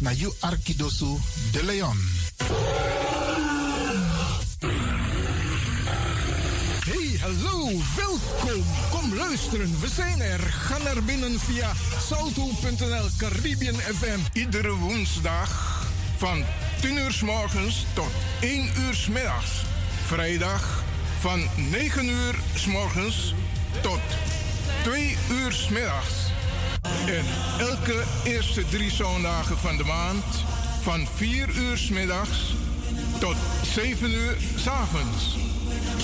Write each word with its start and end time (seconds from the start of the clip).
na 0.00 0.10
you 0.12 0.32
Arkidosu 0.40 1.18
de 1.52 1.64
Leon. 1.64 1.96
Hey, 6.84 7.18
hallo, 7.20 7.80
welkom. 7.96 8.64
Kom 8.90 9.14
luisteren, 9.14 9.80
we 9.80 9.88
zijn 9.88 10.20
er. 10.20 10.40
Ga 10.40 10.78
naar 10.78 11.02
binnen 11.02 11.40
via 11.40 11.72
salto.nl 12.08 13.08
Caribbean 13.16 13.74
FM. 13.74 14.18
Iedere 14.32 14.74
woensdag 14.74 15.86
van 16.16 16.44
10 16.80 16.96
uur 16.96 17.12
s 17.12 17.20
morgens 17.20 17.86
tot 17.92 18.10
1 18.40 18.70
uur 18.78 18.94
s 18.94 19.08
middags. 19.08 19.50
Vrijdag 20.06 20.82
van 21.20 21.48
9 21.70 22.08
uur 22.08 22.34
s 22.54 22.66
morgens 22.66 23.34
tot 23.80 24.00
2 24.82 25.16
uur 25.30 25.52
s 25.52 25.68
middags. 25.68 26.29
En 27.06 27.24
elke 27.58 28.04
eerste 28.24 28.64
drie 28.64 28.90
zondagen 28.90 29.58
van 29.58 29.76
de 29.76 29.84
maand 29.84 30.24
van 30.82 31.06
4 31.16 31.48
uur 31.56 31.78
s 31.78 31.88
middags 31.88 32.54
tot 33.18 33.36
7 33.74 34.10
uur 34.10 34.36
s 34.56 34.66
avonds. 34.66 35.36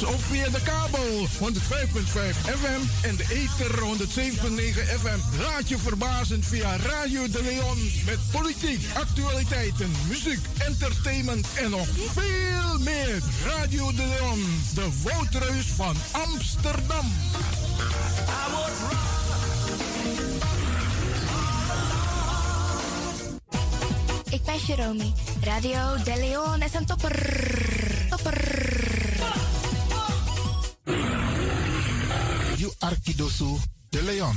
Of 0.04 0.20
via 0.30 0.48
de 0.48 0.60
kabel 0.62 1.26
105.5 1.26 1.38
FM 2.60 3.06
en 3.06 3.16
de 3.16 3.24
ether 3.28 3.78
107.9 3.78 4.98
FM. 5.00 5.40
Laat 5.40 5.68
je 5.68 5.78
verbazen 5.78 6.42
via 6.42 6.76
Radio 6.76 7.28
de 7.28 7.42
Leon 7.42 7.90
met 8.06 8.18
politiek, 8.30 8.80
actualiteiten, 8.94 9.92
muziek, 10.08 10.40
entertainment 10.58 11.46
en 11.54 11.70
nog 11.70 11.86
veel 12.12 12.78
meer. 12.78 13.22
Radio 13.46 13.92
de 13.92 14.06
Leon, 14.18 14.62
de 14.74 14.88
woudreus 15.02 15.66
van 15.66 15.96
Amsterdam. 16.10 17.06
Ik 18.26 19.25
Jerome. 24.54 25.12
Radio 25.42 25.96
De 26.04 26.16
Leon 26.16 26.62
is 26.62 26.74
een 26.74 26.86
topper. 26.86 27.16
Topper. 28.10 28.40
You 32.56 32.72
de 33.88 34.02
Leon. 34.02 34.36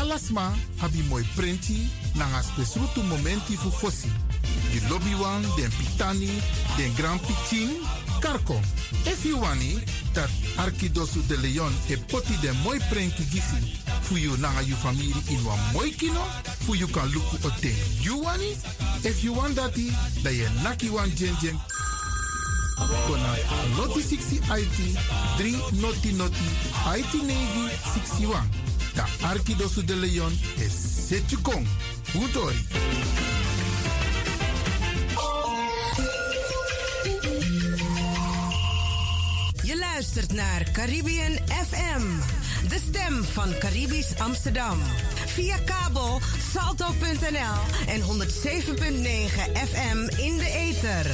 Alasma 0.00 0.56
habi 0.80 1.02
moi 1.08 1.24
prenti 1.36 1.88
nanga 2.14 2.42
spesrutu 2.42 3.02
momenti 3.02 3.56
fu 3.56 3.70
fosi. 3.70 4.08
Di 4.70 4.80
lobby 4.88 5.14
wan, 5.20 5.42
den 5.56 5.70
pitani, 5.70 6.30
den 6.76 6.94
grand 6.94 7.20
pitin, 7.20 7.68
karko. 8.20 8.60
If 9.04 9.24
you 9.24 9.38
wani, 9.40 9.82
dat 10.14 10.30
Arkidosu 10.56 11.20
de 11.28 11.36
Leon 11.36 11.72
e 11.88 11.96
poti 11.96 12.34
den 12.40 12.56
moi 12.62 12.78
prenki 12.88 13.24
gisi. 13.30 13.76
Fu 14.00 14.16
you 14.16 14.36
nanga 14.38 14.62
you 14.62 14.76
family 14.76 15.12
in 15.28 15.44
wan 15.44 15.58
moi 15.72 15.90
kino, 15.90 16.24
fu 16.64 16.74
you 16.74 16.86
kan 16.88 17.08
luku 17.12 17.36
o 17.44 17.50
ten. 17.60 17.76
You 18.00 18.22
wani? 18.24 18.56
If 19.04 19.22
you 19.22 19.34
want 19.34 19.56
dati, 19.56 19.92
da 20.22 20.30
ye 20.30 20.48
naki 20.62 20.88
wan 20.88 21.10
jen 21.14 21.36
jen 21.40 21.58
Kona 23.06 23.36
noti 23.76 24.00
60 24.00 24.40
IT 24.48 24.96
3 25.36 25.80
noti 25.80 26.12
noti 26.12 26.48
IT 26.96 27.12
negi 27.22 27.68
61. 27.84 28.69
Da 29.00 29.28
Arkidosu 29.28 29.84
de 29.84 29.94
Leon 29.94 30.38
is 30.56 30.72
Setjukong. 31.08 31.66
Hutori. 32.12 32.66
Je 39.62 39.78
luistert 39.78 40.32
naar 40.32 40.70
Caribbean 40.72 41.32
FM, 41.46 42.02
de 42.68 42.80
stem 42.88 43.24
van 43.24 43.58
Caribisch 43.58 44.18
Amsterdam. 44.18 44.78
Via 45.26 45.56
kabel 45.58 46.20
salto.nl 46.52 47.86
en 47.86 48.00
107.9 48.00 48.06
FM 49.68 50.22
in 50.22 50.36
de 50.36 50.50
ether. 50.50 51.10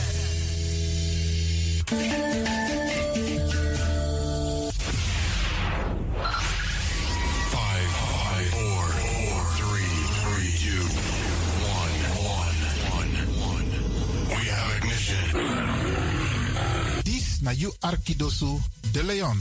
Na 17.46 17.52
you 17.52 17.70
Arkidosu 17.80 18.60
de 18.92 19.02
Leon. 19.04 19.38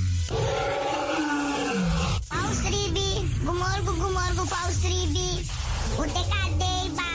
Paus 2.29 2.59
Ribi, 2.69 3.09
gumorgo 3.43 3.91
gumorgo 3.97 4.45
Paus 4.45 4.77
Ribi. 4.85 5.41
Uteka 5.97 6.41
deba. 6.61 7.09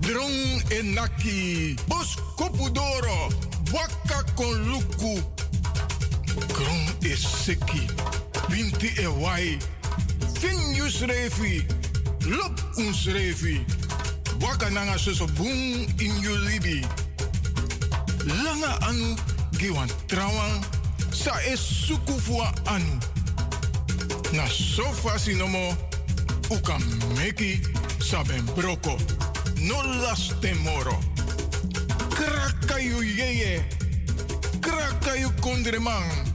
Drong 0.00 0.62
enaki, 0.74 1.76
bos 1.86 2.18
kopudoro, 2.34 3.30
waka 3.70 4.24
kon 4.34 4.58
luku. 4.66 5.22
Kron 6.50 6.82
is 7.02 7.22
seki, 7.22 7.86
winti 8.50 8.90
e 8.98 9.06
wai. 9.06 9.58
Fin 10.40 10.74
yus 10.74 11.02
refi, 11.02 11.64
lop 12.26 12.58
uns 12.78 13.06
refi. 13.06 13.60
Waka 14.40 14.70
nanga 14.70 14.96
soso 14.98 15.26
boom 15.36 15.86
in 16.00 16.22
you 16.22 16.34
libi. 16.48 16.80
Langa 18.24 18.78
anu, 18.88 19.16
giwan 19.58 19.88
trawan, 20.08 20.64
sa 21.12 21.32
es 21.44 21.60
suku 21.60 22.16
fua 22.20 22.52
anu. 22.66 22.98
Na 24.32 24.46
sofa 24.46 25.18
sinomo, 25.18 25.76
uka 26.50 26.78
meki 27.16 27.60
saben 28.00 28.44
broko. 28.56 28.96
No 29.60 29.76
las 30.00 30.32
temoro. 30.40 30.96
Krakayu 32.16 33.02
yeye. 33.02 33.62
Krakayu 34.60 35.28
kondreman. 35.42 36.29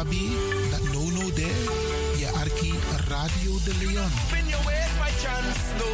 Sabi 0.00 0.36
dat 0.70 0.82
no 0.92 1.10
no 1.10 1.32
de 1.34 1.50
je 2.18 2.28
arki 2.28 2.74
Radio 3.08 3.58
de 3.64 3.74
Leon. 3.78 4.10
Spin 4.26 4.48
your 4.48 4.64
ways 4.64 4.90
by 4.98 5.10
chance, 5.22 5.58
no. 5.78 5.88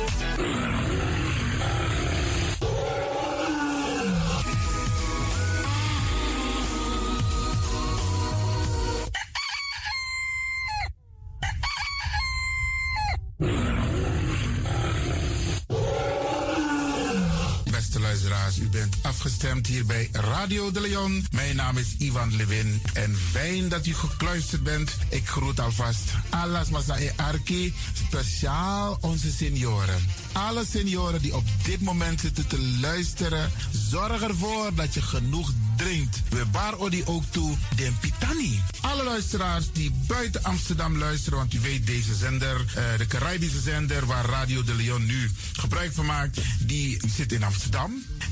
Beste 17.70 18.00
luisteraars, 18.00 18.58
u 18.58 18.68
bent 18.68 18.96
afgestemd 19.02 19.66
hier 19.66 19.86
bij 19.86 20.08
Radio 20.46 20.70
de 20.70 20.81
Leon. 20.81 21.26
Mijn 21.31 21.56
naam 21.56 21.76
is 21.76 21.94
Ivan 21.98 22.37
Levin 22.37 22.82
en 22.93 23.16
fijn 23.16 23.69
dat 23.69 23.87
u 23.87 23.94
gekluisterd 23.94 24.62
bent. 24.62 24.96
Ik 25.08 25.28
groet 25.28 25.60
alvast 25.60 26.00
Alas 26.31 26.69
Masai 26.69 27.12
Arki, 27.16 27.75
speciaal 28.06 28.98
onze 29.00 29.31
senioren. 29.31 30.06
Alle 30.32 30.64
senioren 30.70 31.22
die 31.22 31.37
op 31.37 31.44
dit 31.62 31.81
moment 31.81 32.20
zitten 32.20 32.46
te 32.46 32.78
luisteren, 32.81 33.50
zorg 33.90 34.22
ervoor 34.22 34.75
dat 34.75 34.94
je 34.94 35.02
genoeg 35.02 35.52
drinkt. 35.76 36.22
We 36.28 36.44
bar 36.44 36.78
odi 36.78 37.02
ook 37.04 37.25
toe 37.31 37.56
den 37.76 37.99
pitani. 38.00 38.62
Alle 38.81 39.04
luisteraars 39.04 39.72
die 39.72 39.92
buiten 40.06 40.44
Amsterdam 40.44 40.99
luisteren, 40.99 41.38
want 41.38 41.54
u 41.54 41.60
weet 41.60 41.87
deze 41.87 42.14
zender, 42.14 42.64
eh, 42.75 42.99
de 42.99 43.06
Caribische 43.06 43.60
zender 43.60 44.06
waar 44.06 44.25
Radio 44.25 44.64
de 44.64 44.75
Leon 44.75 45.06
nu 45.06 45.31
gebruik 45.52 45.92
van 45.92 46.06
maakt, 46.06 46.40
die 46.58 47.00
zit 47.16 47.32
in 47.32 47.42
Amsterdam. 47.42 48.04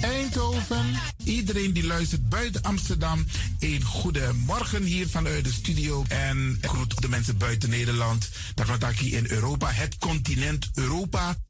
Eindhoven. 0.00 0.86
Iedereen 1.24 1.72
die 1.72 1.86
luistert 1.86 2.28
buiten 2.28 2.62
Amsterdam, 2.62 3.26
een 3.58 3.82
goede 3.84 4.32
morgen 4.46 4.82
hier 4.82 5.08
vanuit 5.08 5.44
de 5.44 5.52
studio. 5.52 6.04
En 6.08 6.58
groet 6.60 7.02
de 7.02 7.08
mensen 7.08 7.38
buiten 7.38 7.70
Nederland. 7.70 8.28
Dat 8.54 8.90
ik 8.90 8.98
hier 8.98 9.18
in 9.18 9.30
Europa, 9.30 9.70
het 9.70 9.98
continent 9.98 10.70
Europa. 10.74 11.36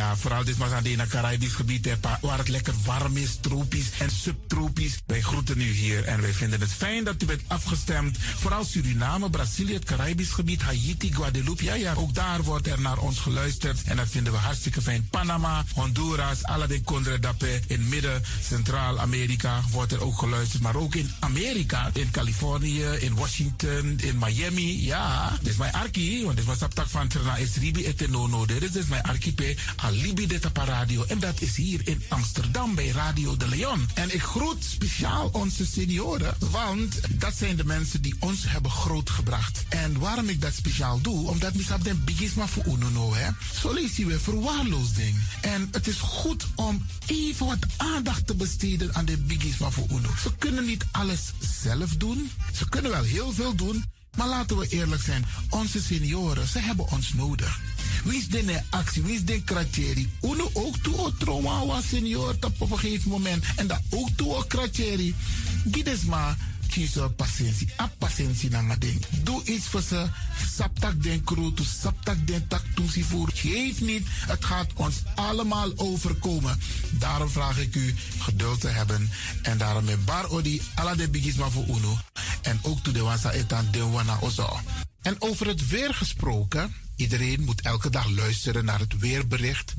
Ja, 0.00 0.16
vooral 0.16 0.44
dit 0.44 0.62
aan 0.62 0.84
het 0.84 1.08
Caribisch 1.08 1.52
gebied, 1.52 1.88
waar 2.20 2.38
het 2.38 2.48
lekker 2.48 2.74
warm 2.84 3.16
is, 3.16 3.38
tropisch 3.40 3.90
en 3.98 4.10
subtropisch. 4.10 4.98
Wij 5.06 5.20
groeten 5.20 5.60
u 5.60 5.70
hier 5.72 6.04
en 6.04 6.20
wij 6.20 6.32
vinden 6.32 6.60
het 6.60 6.72
fijn 6.72 7.04
dat 7.04 7.22
u 7.22 7.26
bent 7.26 7.42
afgestemd. 7.46 8.18
Vooral 8.18 8.64
Suriname, 8.64 9.30
Brazilië, 9.30 9.74
het 9.74 9.84
Caribisch 9.84 10.30
gebied, 10.30 10.62
Haiti, 10.62 11.12
Guadeloupe. 11.12 11.64
Ja, 11.64 11.74
ja, 11.74 11.94
ook 11.94 12.14
daar 12.14 12.42
wordt 12.42 12.66
er 12.66 12.80
naar 12.80 12.98
ons 12.98 13.18
geluisterd 13.18 13.82
en 13.82 13.96
dat 13.96 14.08
vinden 14.08 14.32
we 14.32 14.38
hartstikke 14.38 14.82
fijn. 14.82 15.08
Panama, 15.10 15.64
Honduras, 15.74 16.44
Aladdin 16.44 16.84
Condre 16.84 17.18
Dapé, 17.18 17.60
in 17.66 17.88
midden, 17.88 18.22
Centraal-Amerika 18.48 19.62
wordt 19.70 19.92
er 19.92 20.02
ook 20.02 20.18
geluisterd. 20.18 20.62
Maar 20.62 20.76
ook 20.76 20.94
in 20.94 21.12
Amerika, 21.18 21.90
in 21.92 22.10
Californië, 22.10 22.84
in 22.84 23.14
Washington, 23.14 23.98
in 24.02 24.18
Miami. 24.18 24.84
Ja, 24.84 25.38
dit 25.42 25.52
is 25.52 25.56
mijn 25.56 25.72
arki, 25.72 26.24
want 26.24 26.36
dit 26.36 26.46
was 26.46 26.62
op 26.62 26.74
tak 26.74 26.88
van 26.88 27.08
Trana 27.08 27.38
Esribi 27.38 27.84
et 27.84 28.10
Nono. 28.10 28.46
Dit 28.46 28.76
is 28.76 28.86
mijn 28.86 29.02
archipel 29.02 29.54
Alibi 29.90 30.26
de 30.26 30.38
Tapa 30.38 30.64
Radio. 30.64 31.04
En 31.04 31.18
dat 31.18 31.40
is 31.40 31.56
hier 31.56 31.80
in 31.84 32.02
Amsterdam 32.08 32.74
bij 32.74 32.88
Radio 32.88 33.36
de 33.36 33.48
Leon. 33.48 33.88
En 33.94 34.14
ik 34.14 34.22
groet 34.22 34.64
speciaal 34.64 35.28
onze 35.32 35.66
senioren, 35.66 36.36
want 36.50 37.00
dat 37.10 37.34
zijn 37.34 37.56
de 37.56 37.64
mensen 37.64 38.02
die 38.02 38.16
ons 38.18 38.44
hebben 38.46 38.70
grootgebracht. 38.70 39.64
En 39.68 39.98
waarom 39.98 40.28
ik 40.28 40.40
dat 40.40 40.52
speciaal 40.54 41.00
doe, 41.00 41.28
omdat 41.28 41.54
misap 41.54 41.84
den 41.84 42.04
bigisma 42.04 42.46
voor 42.46 42.64
uno 42.66 43.14
hè. 43.14 43.30
Zo 43.60 43.74
weer 44.06 44.20
verwaarloosding. 44.20 45.16
En 45.40 45.68
het 45.70 45.86
is 45.86 45.98
goed 45.98 46.46
om 46.54 46.86
even 47.06 47.46
wat 47.46 47.66
aandacht 47.76 48.26
te 48.26 48.34
besteden 48.34 48.94
aan 48.94 49.04
de 49.04 49.16
bigisma 49.18 49.70
voor 49.70 49.86
uno. 49.90 50.10
Ze 50.22 50.36
kunnen 50.38 50.64
niet 50.64 50.86
alles 50.90 51.20
zelf 51.62 51.96
doen. 51.96 52.30
Ze 52.54 52.68
kunnen 52.68 52.90
wel 52.90 53.02
heel 53.02 53.32
veel 53.32 53.54
doen. 53.54 53.84
Maar 54.16 54.28
laten 54.28 54.56
we 54.56 54.68
eerlijk 54.68 55.02
zijn, 55.02 55.24
onze 55.50 55.82
senioren, 55.82 56.48
ze 56.48 56.58
hebben 56.58 56.90
ons 56.90 57.12
nodig. 57.12 57.60
Wie 58.04 58.18
is 58.18 58.28
de 58.28 58.62
actie, 58.70 59.02
wie 59.02 59.14
is 59.14 59.24
de 59.24 59.42
kratjeri? 59.42 60.10
Uno 60.22 60.50
ook 60.52 60.76
toe 60.76 60.96
o 60.96 61.12
trauma 61.18 61.66
was 61.66 61.88
senior 61.88 62.36
op 62.40 62.70
een 62.70 62.78
gegeven 62.78 63.10
moment. 63.10 63.44
En 63.56 63.66
dat 63.66 63.80
ook 63.90 64.08
toe 64.16 64.34
o 64.34 64.42
kratjeri. 64.42 65.14
Gides 65.70 66.04
maar 66.04 66.36
kiezen 66.70 67.14
patiëntie. 67.14 67.68
A 67.80 67.90
patiëntie 67.98 68.50
na 68.50 68.76
ding. 68.78 69.02
Doe 69.22 69.44
iets 69.44 69.66
voor 69.66 69.82
ze. 69.82 70.06
Saptak 70.56 71.02
den 71.02 71.24
kroto, 71.24 71.64
saptak 71.64 72.26
den 72.26 72.46
tak 72.48 72.62
toesie 72.74 73.04
voor. 73.04 73.30
Geef 73.34 73.80
niet. 73.80 74.06
Het 74.26 74.44
gaat 74.44 74.72
ons 74.74 75.02
allemaal 75.14 75.72
overkomen. 75.76 76.60
Daarom 76.90 77.28
vraag 77.28 77.58
ik 77.58 77.74
u 77.74 77.94
geduld 78.18 78.60
te 78.60 78.68
hebben. 78.68 79.10
En 79.42 79.58
daarom 79.58 79.84
met 79.84 80.04
bar 80.04 80.30
odi 80.30 80.62
ala 80.74 80.94
de 80.94 81.08
bigisma 81.08 81.48
voor 81.50 81.66
uno. 81.66 81.98
En 82.42 82.58
ook 82.62 82.82
toe 82.82 82.92
de 82.92 83.02
wansa 83.02 83.30
etan 83.30 83.68
de 83.70 83.84
wana 83.84 84.18
ozo. 84.20 84.60
En 85.02 85.16
over 85.18 85.46
het 85.46 85.68
weer 85.68 85.94
gesproken. 85.94 86.74
Iedereen 87.00 87.44
moet 87.44 87.60
elke 87.60 87.90
dag 87.90 88.08
luisteren 88.10 88.64
naar 88.64 88.78
het 88.78 88.98
weerbericht. 88.98 89.74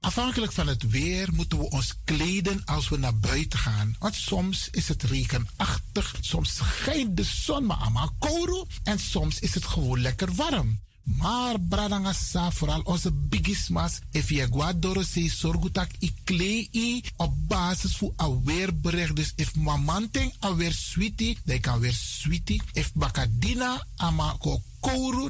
Afhankelijk 0.00 0.52
van 0.52 0.66
het 0.66 0.90
weer 0.90 1.28
moeten 1.32 1.58
we 1.58 1.70
ons 1.70 1.94
kleden 2.04 2.64
als 2.64 2.88
we 2.88 2.96
naar 2.96 3.18
buiten 3.18 3.58
gaan. 3.58 3.96
Want 3.98 4.14
soms 4.14 4.68
is 4.70 4.88
het 4.88 5.02
regenachtig, 5.02 6.16
soms 6.20 6.54
schijnt 6.54 7.16
de 7.16 7.22
zon 7.22 7.66
maar 7.66 7.76
allemaal 7.76 8.16
kouro 8.18 8.66
en 8.82 8.98
soms 8.98 9.38
is 9.38 9.54
het 9.54 9.64
gewoon 9.64 10.00
lekker 10.00 10.34
warm. 10.34 10.80
Maar 11.04 11.60
bradangasa, 11.60 12.50
vooral 12.50 12.80
onze 12.80 13.12
bigismas, 13.12 13.98
if 14.10 14.28
je 14.28 14.46
guadoro 14.50 15.02
se 15.02 15.28
sorgutak 15.28 15.90
i 16.00 16.14
klei 16.24 17.02
op 17.16 17.48
basis 17.48 17.96
voor 17.96 18.12
aweerbericht. 18.16 19.16
Dus 19.16 19.32
if 19.36 19.54
mamanting 19.54 20.32
aweer 20.38 20.72
sweetie, 20.72 21.38
dan 21.44 21.60
kan 21.60 21.80
weer 21.80 21.92
sweetie. 21.92 22.62
If 22.72 22.92
bakadina 22.92 23.86
ama 23.96 24.36
ko 24.38 24.62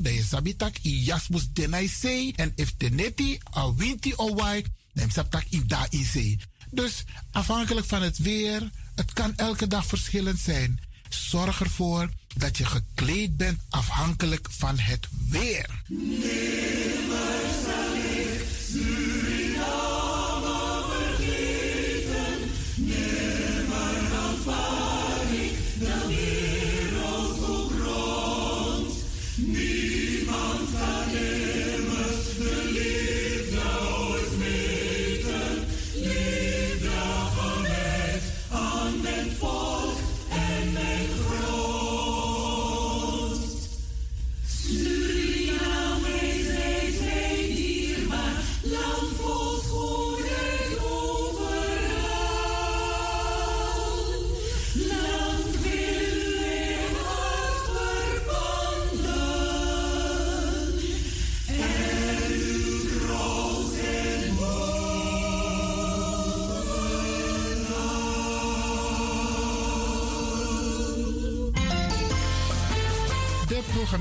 dan 0.02 0.12
je 0.12 0.22
sabitak 0.22 0.78
i 0.82 1.04
jasmus 1.04 1.48
denai 1.52 1.88
sei. 1.88 2.32
En 2.36 2.52
if 2.56 2.74
teneti 2.76 3.38
a 3.56 3.74
winti 3.74 4.12
o 4.16 4.34
wai, 4.34 4.64
dan 4.92 5.10
sabtak 5.10 5.44
i 5.50 5.66
da 5.66 5.86
i. 5.90 6.38
Dus 6.70 7.04
afhankelijk 7.32 7.86
van 7.86 8.02
het 8.02 8.18
weer, 8.18 8.70
het 8.94 9.12
kan 9.12 9.32
elke 9.36 9.66
dag 9.66 9.86
verschillend 9.86 10.38
zijn. 10.38 10.80
Zorg 11.08 11.60
ervoor 11.60 12.10
dat 12.34 12.56
je 12.56 12.64
gekleed 12.64 13.36
bent 13.36 13.60
afhankelijk 13.68 14.46
van 14.50 14.78
het 14.78 15.08
weer. 15.28 15.82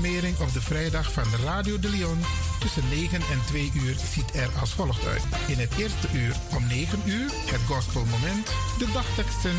Programmering 0.04 0.48
op 0.48 0.52
de 0.52 0.60
vrijdag 0.60 1.12
van 1.12 1.24
Radio 1.44 1.78
de 1.78 1.88
Leon 1.88 2.18
tussen 2.60 2.82
9 2.88 3.20
en 3.30 3.40
2 3.46 3.72
uur 3.74 3.94
ziet 4.12 4.34
er 4.34 4.50
als 4.60 4.72
volgt 4.72 5.06
uit. 5.06 5.22
In 5.46 5.58
het 5.58 5.74
eerste 5.78 6.08
uur 6.12 6.36
om 6.56 6.66
9 6.66 7.00
uur 7.04 7.30
het 7.30 7.60
gospelmoment, 7.66 8.46
de 8.78 8.88
dagteksten, 8.92 9.56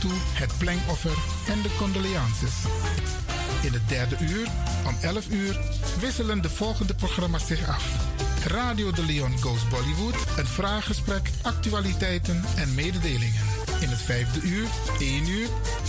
toe, 0.00 0.12
het 0.32 0.58
plengoffer 0.58 1.16
en 1.48 1.62
de 1.62 1.76
condolences. 1.78 2.52
In 3.62 3.72
het 3.72 3.88
derde 3.88 4.16
uur 4.20 4.46
om 4.86 4.96
11 5.00 5.28
uur 5.30 5.60
wisselen 6.00 6.42
de 6.42 6.50
volgende 6.50 6.94
programma's 6.94 7.46
zich 7.46 7.68
af. 7.68 7.84
Radio 8.46 8.90
de 8.90 9.04
Leon 9.04 9.38
Goes 9.40 9.68
Bollywood, 9.68 10.16
een 10.36 10.46
vraaggesprek, 10.46 11.30
actualiteiten 11.42 12.44
en 12.56 12.74
mededelingen. 12.74 13.44
In 13.80 13.88
het 13.88 14.02
vijfde 14.02 14.40
uur, 14.40 14.66
1 14.98 15.28
uur, 15.28 15.48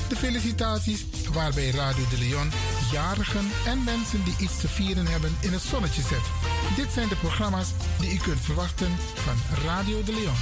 de 0.09 0.15
felicitaties 0.15 1.05
waarbij 1.33 1.69
Radio 1.69 2.03
de 2.09 2.17
Leon 2.17 2.51
jarigen 2.93 3.51
en 3.65 3.83
mensen 3.83 4.23
die 4.23 4.35
iets 4.39 4.59
te 4.59 4.67
vieren 4.67 5.07
hebben 5.07 5.35
in 5.39 5.53
het 5.53 5.61
zonnetje 5.61 6.01
zet. 6.01 6.25
Dit 6.75 6.93
zijn 6.93 7.07
de 7.07 7.15
programma's 7.15 7.67
die 7.99 8.13
u 8.13 8.17
kunt 8.17 8.39
verwachten 8.39 8.91
van 9.13 9.35
Radio 9.65 10.03
de 10.03 10.13
Leon. 10.13 10.35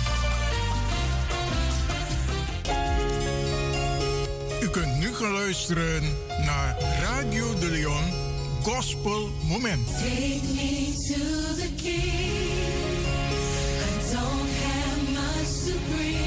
U 4.62 4.70
kunt 4.70 5.00
nu 5.00 5.14
gaan 5.14 5.32
luisteren 5.32 6.04
naar 6.46 6.78
Radio 7.02 7.60
de 7.60 7.70
Leon 7.70 8.04
Gospel 8.62 9.30
Moment. 9.44 9.88
Take 9.88 10.42
me 10.56 10.94
to 11.08 11.24
the 11.62 11.70
king. 11.76 13.06
I 13.86 14.14
don't 14.14 14.50
have 14.64 15.12
much 15.14 15.66
to 15.66 15.96
bring. 15.96 16.21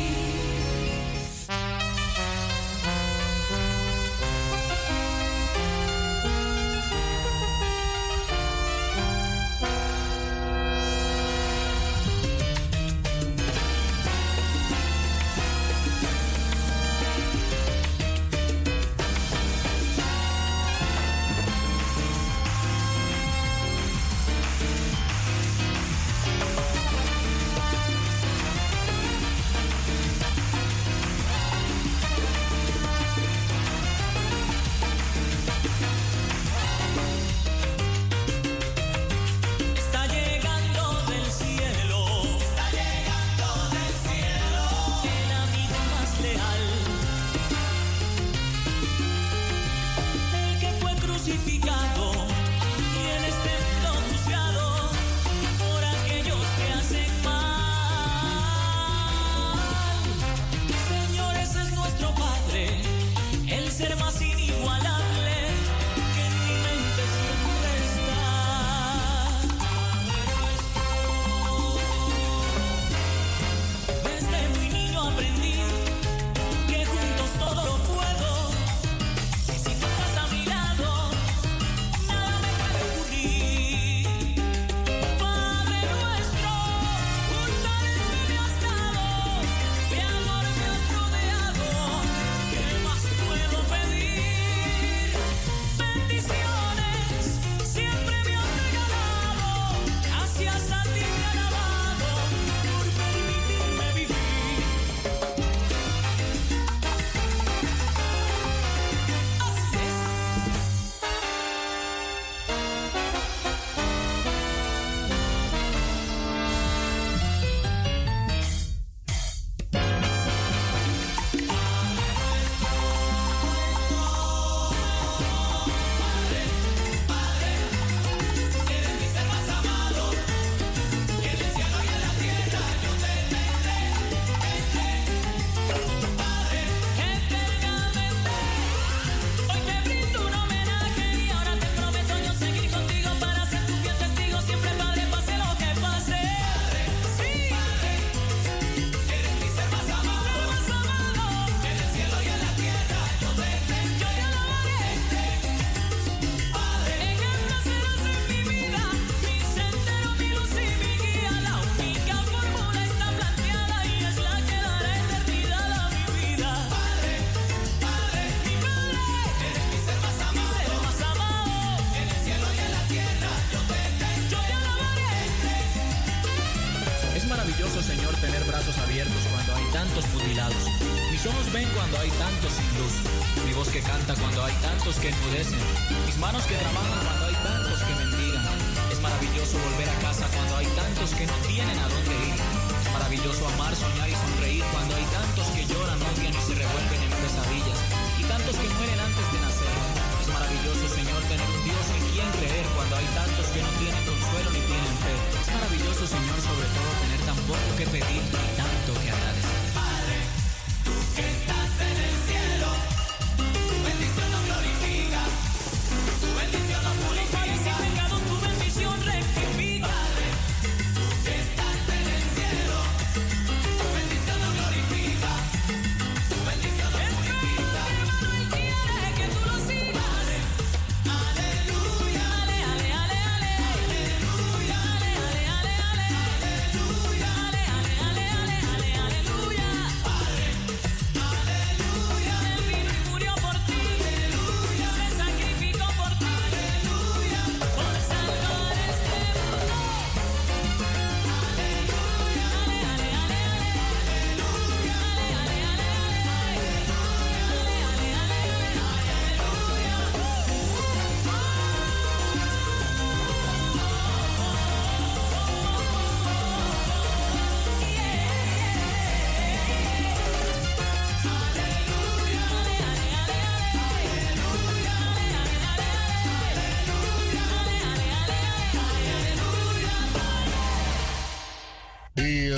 Abiertos 178.94 179.26
cuando 179.26 179.56
hay 179.58 179.66
tantos 179.74 180.06
mutilados. 180.14 180.62
Mis 181.10 181.26
ojos 181.26 181.46
ven 181.50 181.66
cuando 181.74 181.98
hay 181.98 182.10
tantos 182.14 182.50
sin 182.54 182.70
luz. 182.78 182.94
Mi 183.42 183.52
voz 183.58 183.66
que 183.74 183.82
canta 183.82 184.14
cuando 184.14 184.38
hay 184.46 184.54
tantos 184.62 184.94
que 185.02 185.08
enmudecen. 185.10 185.58
Mis 186.06 186.16
manos 186.22 186.46
que 186.46 186.54
trabajan 186.54 187.02
cuando 187.02 187.26
hay 187.26 187.34
tantos 187.42 187.78
que 187.82 187.94
mendigan. 187.98 188.46
Es 188.94 189.00
maravilloso 189.02 189.58
volver 189.58 189.90
a 189.90 189.98
casa 189.98 190.30
cuando 190.30 190.54
hay 190.62 190.70
tantos 190.78 191.10
que 191.10 191.26
no 191.26 191.34
tienen 191.42 191.74
a 191.74 191.86
dónde 191.90 192.14
ir. 192.22 192.38
Es 192.38 192.88
maravilloso 192.94 193.42
amar, 193.58 193.74
soñar 193.74 194.06
y 194.06 194.14
sonreír 194.14 194.62
cuando 194.70 194.94
hay 194.94 195.06
tantos 195.10 195.46
que 195.58 195.62
lloran, 195.66 195.98
odian 195.98 196.34
y 196.38 196.42
se 196.46 196.54
revuelven 196.54 197.00
en 197.02 197.12
pesadillas. 197.18 197.78
Y 198.14 198.22
tantos 198.30 198.54
que 198.54 198.68
mueren 198.78 199.00
antes 199.02 199.26
de 199.34 199.38
nacer. 199.42 199.74
Es 200.22 200.28
maravilloso, 200.30 200.84
Señor, 200.86 201.20
tener 201.26 201.48
un 201.50 201.62
Dios 201.66 201.84
en 201.98 202.04
quien 202.14 202.30
creer 202.38 202.66
cuando 202.78 202.94
hay 202.94 203.08
tantos 203.10 203.46
que 203.50 203.58
no 203.58 203.70
tienen 203.74 204.02
consuelo 204.06 204.48
ni 204.54 204.62
tienen 204.70 204.94
fe. 205.02 205.14
Es 205.18 205.48
maravilloso, 205.50 206.02
Señor, 206.06 206.38
sobre 206.46 206.68
todo 206.78 206.90
tener 207.02 207.24
poco 207.46 207.76
que 207.76 207.86
pedir 207.86 208.22
y 208.22 208.56
tanto 208.56 209.00
que 209.02 209.10
agradecer. 209.10 209.63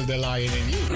the 0.06 0.16
lion 0.18 0.52
in 0.52 0.68
you. 0.68 0.76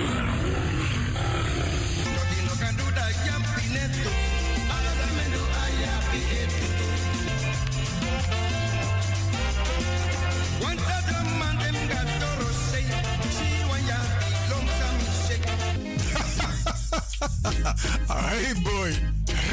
hey 18.09 18.55
boy, 18.63 18.95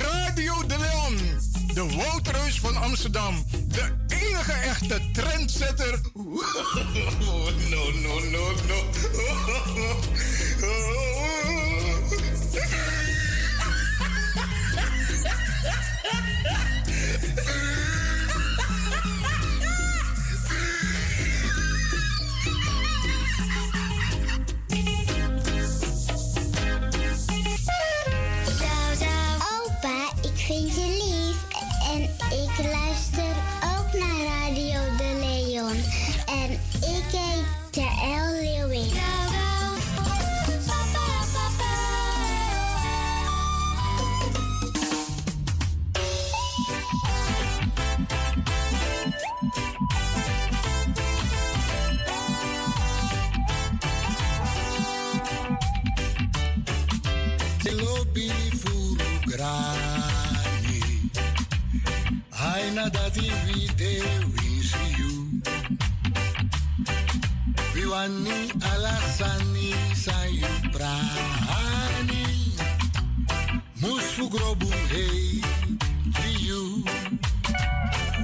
Radio 0.03 0.63
De 0.67 0.77
Leon, 0.77 1.17
de 1.73 1.95
Woutreus 1.95 2.59
van 2.59 2.75
Amsterdam, 2.75 3.45
de 3.67 3.91
enige 4.07 4.51
echte 4.51 5.01
trendsetter 5.13 5.99
Oh, 7.29 7.49
no, 7.71 7.81
no, 8.03 8.13
no, 8.29 8.43
no. 8.67 8.77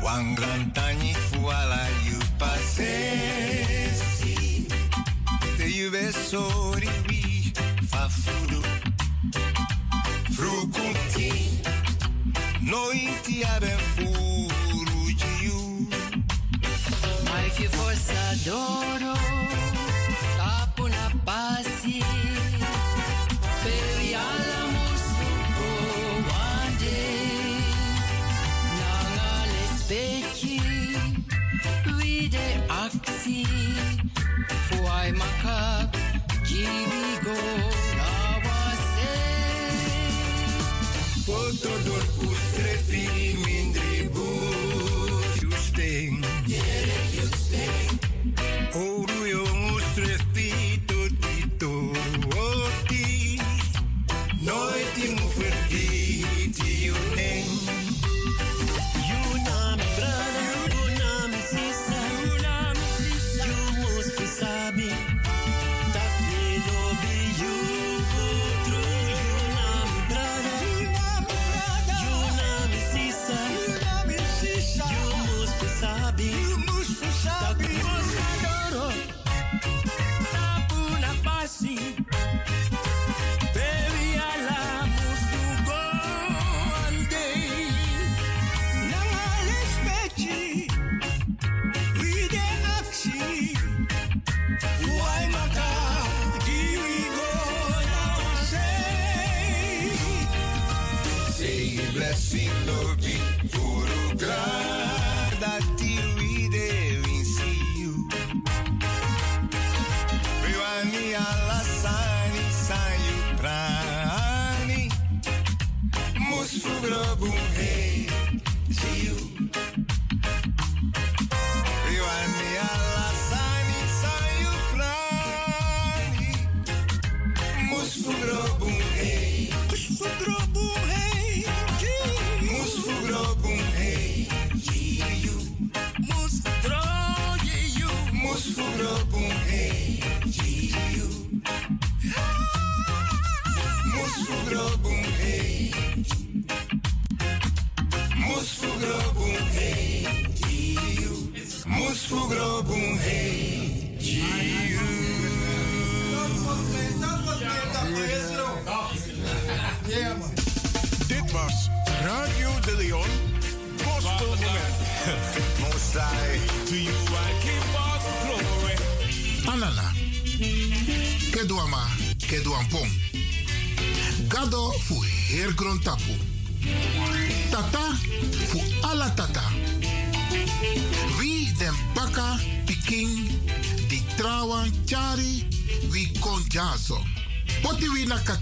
Wan 0.03 0.35
gran 0.35 0.71
tani 0.73 1.13
fuala 1.13 1.87
de 2.03 2.19
pasesi. 2.37 3.55
Te 5.57 5.65
yu 5.77 5.89
besori 5.91 6.89
bi 7.07 7.23
nooit 12.59 13.25
die 13.25 13.45
hebben 13.45 13.79
voor 13.79 14.05
aben 14.05 14.51
furu 14.67 15.13
jiu. 15.15 15.87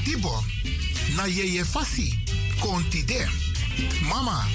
tibo 0.06 0.44
na 1.16 1.26
yeye 1.26 1.66
fasi 1.66 2.20
kontide 2.60 3.28
mama 4.10 4.48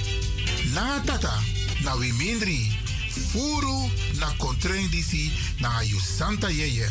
na 0.73 0.99
tata 1.05 1.43
na 1.83 1.93
wimindri, 1.95 2.71
furu 3.31 3.89
na 4.19 4.27
kontren 4.37 4.89
disi 4.89 5.31
na 5.59 5.77
ayu 5.77 5.99
santa 5.99 6.49
yeye. 6.49 6.89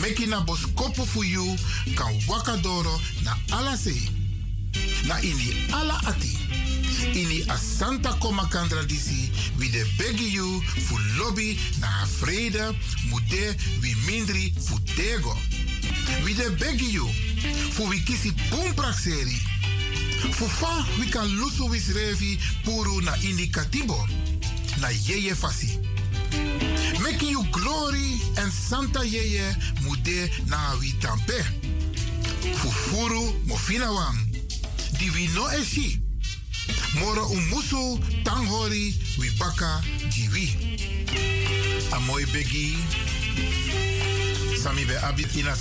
Meki 0.00 0.26
na 0.26 0.40
boskopu 0.40 1.06
fu 1.06 1.24
yu 1.24 1.56
kan 1.96 2.14
wakadoro 2.28 3.00
na 3.24 3.36
alase 3.50 3.94
na 5.06 5.20
ini 5.22 5.66
ala 5.72 6.00
ati 6.06 6.38
ini 7.14 7.44
a 7.48 7.56
santa 7.58 8.12
koma 8.20 8.46
kandra 8.48 8.82
disi 8.84 9.30
wi 9.58 9.68
de 9.68 9.84
begi 9.98 10.34
yu 10.34 10.62
fu 10.86 10.98
na 11.80 11.88
a 12.02 12.06
freda 12.06 12.72
mu 13.10 13.20
de 13.28 13.54
wimindri 13.82 14.52
fu 14.58 14.78
de 14.84 15.18
yu 16.92 17.31
fu 17.70 17.88
we 17.88 17.98
kisi 17.98 18.32
boompraak 18.50 18.98
seri. 18.98 19.40
Fu 20.30 20.46
fa 20.46 20.84
we 20.98 21.06
kan 21.06 21.28
lusu 21.28 21.68
wis 21.70 21.88
revi 21.94 22.38
puru 22.64 23.00
na 23.02 23.16
indicativo. 23.22 24.08
Na 24.80 24.88
yeye 24.88 25.34
fasi. 25.34 25.78
Making 27.02 27.30
you 27.30 27.44
glory 27.50 28.20
en 28.36 28.50
Santa 28.50 29.04
Yeye 29.04 29.56
mude 29.82 30.30
na 30.46 30.74
wi 30.80 30.92
tampe. 31.00 31.44
Fufuru 32.54 33.34
mofina 33.46 33.90
wang. 33.92 34.18
Di 34.98 35.10
wi 35.10 35.28
no 35.34 35.48
eshi. 35.50 36.00
Moro 36.94 37.26
umusu 37.26 38.00
tanghori 38.24 38.94
wi 39.18 39.30
baka 39.38 39.82
jiwi. 40.08 40.56
A 41.92 42.00
mooi 42.00 42.24
begi. 42.26 42.76
Sami 44.62 44.84
be 44.84 44.96
abit 45.02 45.36
ina. 45.36 45.56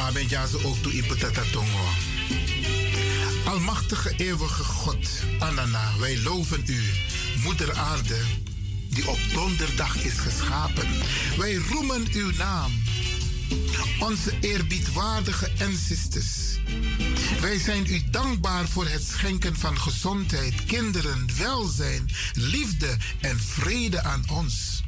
Maar 0.00 0.12
ben 0.12 0.26
jazo 0.26 0.60
ook 0.62 0.76
toe 0.76 0.92
in 0.92 1.06
petata 1.06 1.42
tongo. 1.52 1.88
Almachtige 3.44 4.14
eeuwige 4.16 4.64
God, 4.64 5.08
Anana, 5.38 5.92
wij 5.98 6.18
loven 6.18 6.62
u, 6.66 6.82
Moeder 7.42 7.74
Aarde, 7.74 8.18
die 8.88 9.08
op 9.08 9.18
donderdag 9.32 9.96
is 9.96 10.18
geschapen. 10.18 10.88
Wij 11.38 11.54
roemen 11.54 12.06
uw 12.12 12.30
naam, 12.30 12.82
onze 13.98 14.32
eerbiedwaardige 14.40 15.50
ancestors. 15.60 16.58
Wij 17.40 17.58
zijn 17.58 17.86
u 17.86 18.02
dankbaar 18.10 18.68
voor 18.68 18.86
het 18.86 19.02
schenken 19.02 19.56
van 19.56 19.78
gezondheid, 19.78 20.64
kinderen, 20.64 21.26
welzijn, 21.38 22.10
liefde 22.34 22.96
en 23.20 23.40
vrede 23.40 24.02
aan 24.02 24.24
ons. 24.30 24.82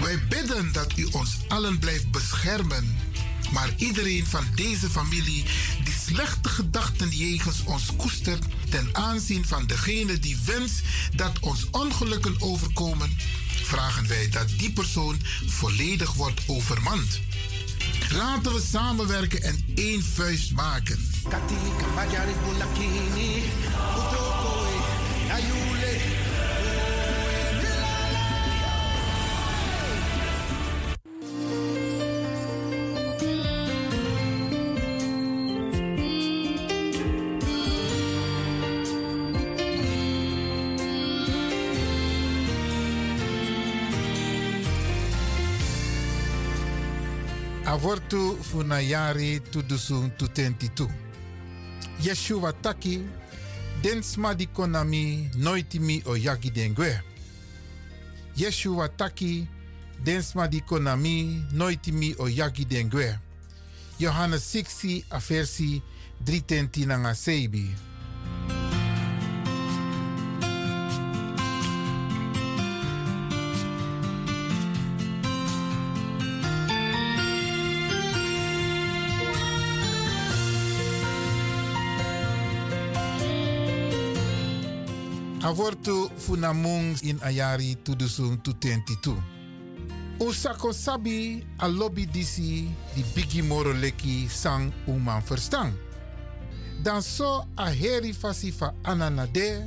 Wij 0.00 0.26
bidden 0.28 0.72
dat 0.72 0.92
u 0.96 1.04
ons 1.04 1.36
allen 1.48 1.78
blijft 1.78 2.10
beschermen 2.10 2.96
maar 3.52 3.70
iedereen 3.76 4.26
van 4.26 4.44
deze 4.54 4.90
familie 4.90 5.44
die 5.84 5.94
slechte 6.06 6.48
gedachten 6.48 7.08
jegens 7.08 7.64
ons 7.64 7.96
koestert 7.96 8.44
ten 8.68 8.88
aanzien 8.92 9.46
van 9.46 9.66
degene 9.66 10.18
die 10.18 10.38
wenst 10.44 10.80
dat 11.14 11.38
ons 11.40 11.66
ongelukken 11.70 12.40
overkomen, 12.40 13.16
vragen 13.62 14.08
wij 14.08 14.28
dat 14.28 14.48
die 14.56 14.72
persoon 14.72 15.20
volledig 15.46 16.12
wordt 16.14 16.40
overmand. 16.46 17.20
Laten 18.12 18.52
we 18.52 18.62
samenwerken 18.70 19.42
en 19.42 19.64
één 19.74 20.04
vuist 20.04 20.52
maken. 20.52 21.10
Avortu 47.68 48.38
funayari 48.42 49.40
tudusun 49.40 50.10
tutentitu. 50.10 50.88
Yeshua 52.00 52.52
taki, 52.52 53.02
densma 53.82 54.34
di 54.34 54.46
konami 54.46 55.30
noitimi 55.36 56.02
yagi 56.16 56.50
dengue. 56.50 57.02
Yeshua 58.36 58.88
taki, 58.88 59.46
densma 60.02 60.48
di 60.48 60.60
konami 60.60 61.44
noitimi 61.52 62.14
yagi 62.28 62.64
dengue. 62.64 63.20
Johannes 63.98 64.42
6 64.42 65.04
a 65.10 65.18
versi 65.18 65.82
3 66.24 66.86
nanga 66.86 67.14
seibi. 67.14 67.74
Avortu 85.48 86.10
funamung 86.20 86.92
in 87.08 87.16
ayari 87.24 87.72
tudusung 87.80 88.36
tu 88.44 88.52
tentitu. 88.52 89.16
Usako 90.20 90.76
sabi 90.76 91.40
a 91.56 91.68
lobby 91.68 92.04
disi 92.04 92.68
di 92.92 93.00
bigi 93.16 93.40
moro 93.40 93.72
leki 93.72 94.28
sang 94.28 94.68
uman 94.84 95.24
verstang. 95.24 95.72
Dan 96.84 97.00
so 97.00 97.48
a 97.56 97.72
heri 97.72 98.12
fasi 98.12 98.52
fa 98.52 98.76
ananade 98.84 99.64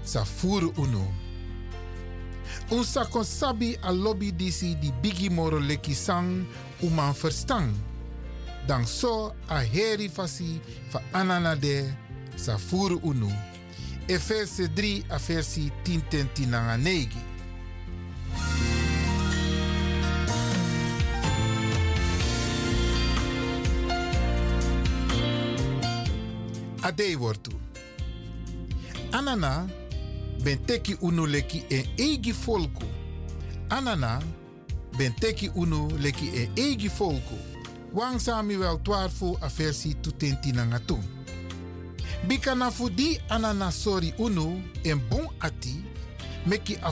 sa 0.00 0.24
furu 0.24 0.72
unu. 0.80 1.04
Usako 2.72 3.28
sabi 3.28 3.76
a 3.84 3.92
lobby 3.92 4.32
disi 4.32 4.72
di 4.80 4.88
bigi 5.04 5.28
moro 5.28 5.60
leki 5.60 5.92
sang 5.92 6.48
uman 6.80 7.12
verstang. 7.12 7.76
Dan 8.64 8.88
so 8.88 9.36
a 9.52 9.60
heri 9.60 10.08
fasi 10.08 10.56
fa 10.88 11.04
ananade 11.12 11.92
sa 12.40 12.56
furu 12.56 12.96
unu. 14.08 14.14
Efeze 14.14 14.68
3 14.68 15.04
a 15.08 15.18
versi 15.18 15.70
10 15.84 16.00
tenti 16.08 16.46
nanga 16.46 16.76
negi. 16.76 17.18
Ade 26.82 27.16
wortu. 27.16 27.52
Anana 29.12 29.66
ben 30.44 30.58
teki 30.58 30.96
unu 31.00 31.26
leki 31.26 31.64
e 31.70 31.88
egi 31.96 32.32
folku. 32.32 32.84
Anana 33.70 34.22
ben 34.98 35.12
teki 35.14 35.50
unu 35.54 35.88
leki 35.98 36.26
e 36.34 36.50
egi 36.56 36.88
folku. 36.88 37.38
Wang 37.92 38.18
Samuel 38.18 38.78
12 38.78 39.36
a 39.40 39.48
versi 39.48 39.94
2 39.94 40.12
tenti 40.12 40.52
nanga 40.52 40.78
tung. 40.78 41.17
Bika 42.26 42.54
na 42.54 42.70
anana 43.28 43.72
sori 43.72 44.14
unu 44.18 44.62
en 44.84 45.00
bon 45.10 45.28
ati 45.40 45.82
meki 46.46 46.76
a 46.82 46.90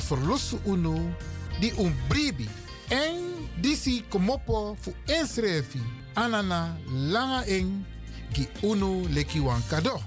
unu 0.66 1.14
di 1.60 1.72
un 1.78 1.92
bribi 2.08 2.48
en 2.90 3.48
disi 3.60 4.04
komopo 4.10 4.76
fu 4.80 4.94
ensrefi 5.06 5.80
anana 6.14 6.76
langa 7.12 7.44
en 7.46 7.84
gi 8.32 8.48
unu 8.62 9.08
leki 9.14 9.40
wan 9.40 9.62
kado. 9.70 10.00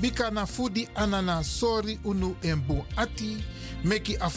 Bika 0.00 0.30
anana 0.94 1.42
sori 1.42 1.98
unu 2.04 2.36
en 2.42 2.60
bon 2.66 2.84
ati 2.96 3.44
meki 3.84 4.16
a 4.20 4.28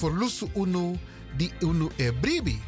unu 0.55 0.97
di 1.37 1.51
unu 1.61 1.89
e 1.97 2.11
bribi. 2.11 2.59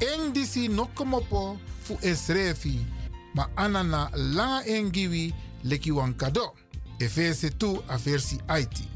En 0.00 0.32
disi 0.32 0.68
no 0.68 0.86
komopo 0.94 1.58
fu 1.82 1.98
ensrefi 2.02 2.86
ma 3.34 3.48
anana 3.56 4.10
langa 4.14 4.66
en 4.66 4.90
giwi 4.90 5.34
leki 5.64 5.92
wan 5.92 6.14
kado. 6.14 6.54
Efeze 6.98 7.48
2 7.48 7.82
a 7.88 7.96
versi 7.96 8.38
Haiti. 8.46 8.88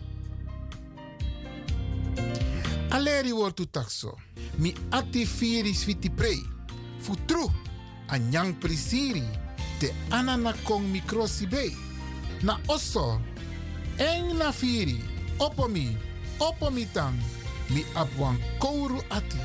Aleri 2.90 3.32
wortu 3.32 3.66
takso. 3.66 4.16
Mi 4.58 4.74
ati 4.90 5.26
firi 5.26 5.74
switi 5.74 6.10
prei. 6.10 6.42
Futru. 7.00 7.50
Anyang 8.08 8.54
prisiri. 8.60 9.22
Te 9.80 9.94
anana 10.10 10.52
kong 10.64 10.84
mikrosi 10.86 11.46
bei. 11.46 11.76
Na 12.42 12.58
osso. 12.66 13.20
En 13.98 14.36
na 14.36 14.52
firi. 14.52 15.00
Opomi. 15.38 15.96
Opomi 16.38 16.86
tang. 16.92 17.18
Mi 17.70 17.84
apwan 17.94 18.38
kouru 18.58 19.02
ati. 19.10 19.38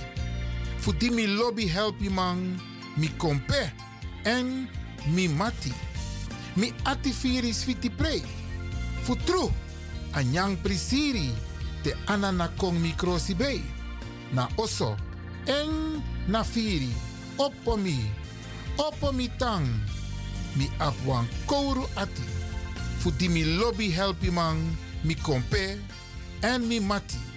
Futi 0.77 1.09
mi 1.09 1.27
lobby 1.27 1.67
helpi 1.67 2.09
man. 2.09 2.59
Mi 2.97 3.09
kompe. 3.17 3.71
En 4.23 4.69
mi 5.07 5.27
mati. 5.27 5.73
Mi 6.55 6.73
ati 6.85 7.11
firi 7.13 7.53
switi 7.53 7.89
prei. 7.89 8.21
Futru, 9.03 9.51
anyang 10.13 10.57
prisiri, 10.61 11.33
te 11.83 11.95
anana 12.05 12.47
kong 12.57 12.77
mikrosi 12.79 13.33
bei. 13.33 13.61
Na 14.33 14.47
oso, 14.57 14.95
en 15.45 16.01
na 16.27 16.43
firi, 16.43 16.93
opomi, 17.37 17.97
opomi 18.77 19.29
tang, 19.37 19.65
mi 20.55 20.69
apwan 20.79 21.27
kouru 21.45 21.85
ati. 21.95 22.23
Futi 23.01 23.29
mi 23.29 23.43
lobby 23.43 23.91
helpi 23.91 24.31
man, 24.31 24.77
mi 25.03 25.15
kompe, 25.15 25.77
en 26.41 26.67
mi 26.67 26.79
mati. 26.79 27.32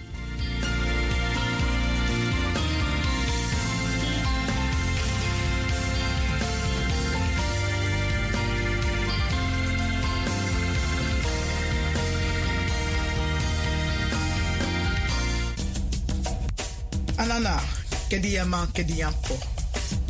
Anana, 17.37 17.61
kedi 18.09 18.33
ya 18.33 18.45
man, 18.45 18.65
kedi 18.73 18.97
ya 18.97 19.13
po. 19.13 19.37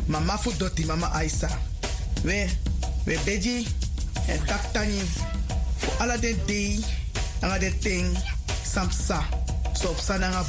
Mama 0.08 0.38
fu 0.38 0.48
doti, 0.56 0.88
mama 0.88 1.12
Aisa. 1.12 1.48
We, 2.24 2.48
we 3.04 3.18
beji, 3.28 3.68
en 4.28 4.40
tak 4.48 4.72
tani. 4.72 4.96
Fu 5.76 5.92
ala 6.00 6.16
den 6.16 6.40
dei, 6.46 6.80
nanga 7.42 7.58
ting, 7.80 8.16
samsa. 8.64 9.20
So 9.76 9.90
op 9.90 10.00
sa 10.00 10.16
nanga. 10.16 10.40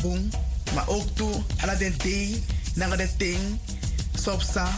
Maar 0.74 0.88
ook 0.88 1.04
toe, 1.16 1.44
ala 1.62 1.76
den 1.76 1.94
den 2.00 3.10
ting, 3.18 3.60
so 4.16 4.32
op 4.32 4.42
sa. 4.42 4.72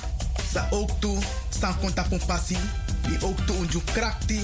Toe, 1.00 1.18
san 1.50 1.78
konta 1.80 2.02
pun 2.10 2.22
pasi. 2.26 2.58
Die 3.06 3.22
ook 3.22 3.38
unju 3.50 3.82
krakti, 3.94 4.42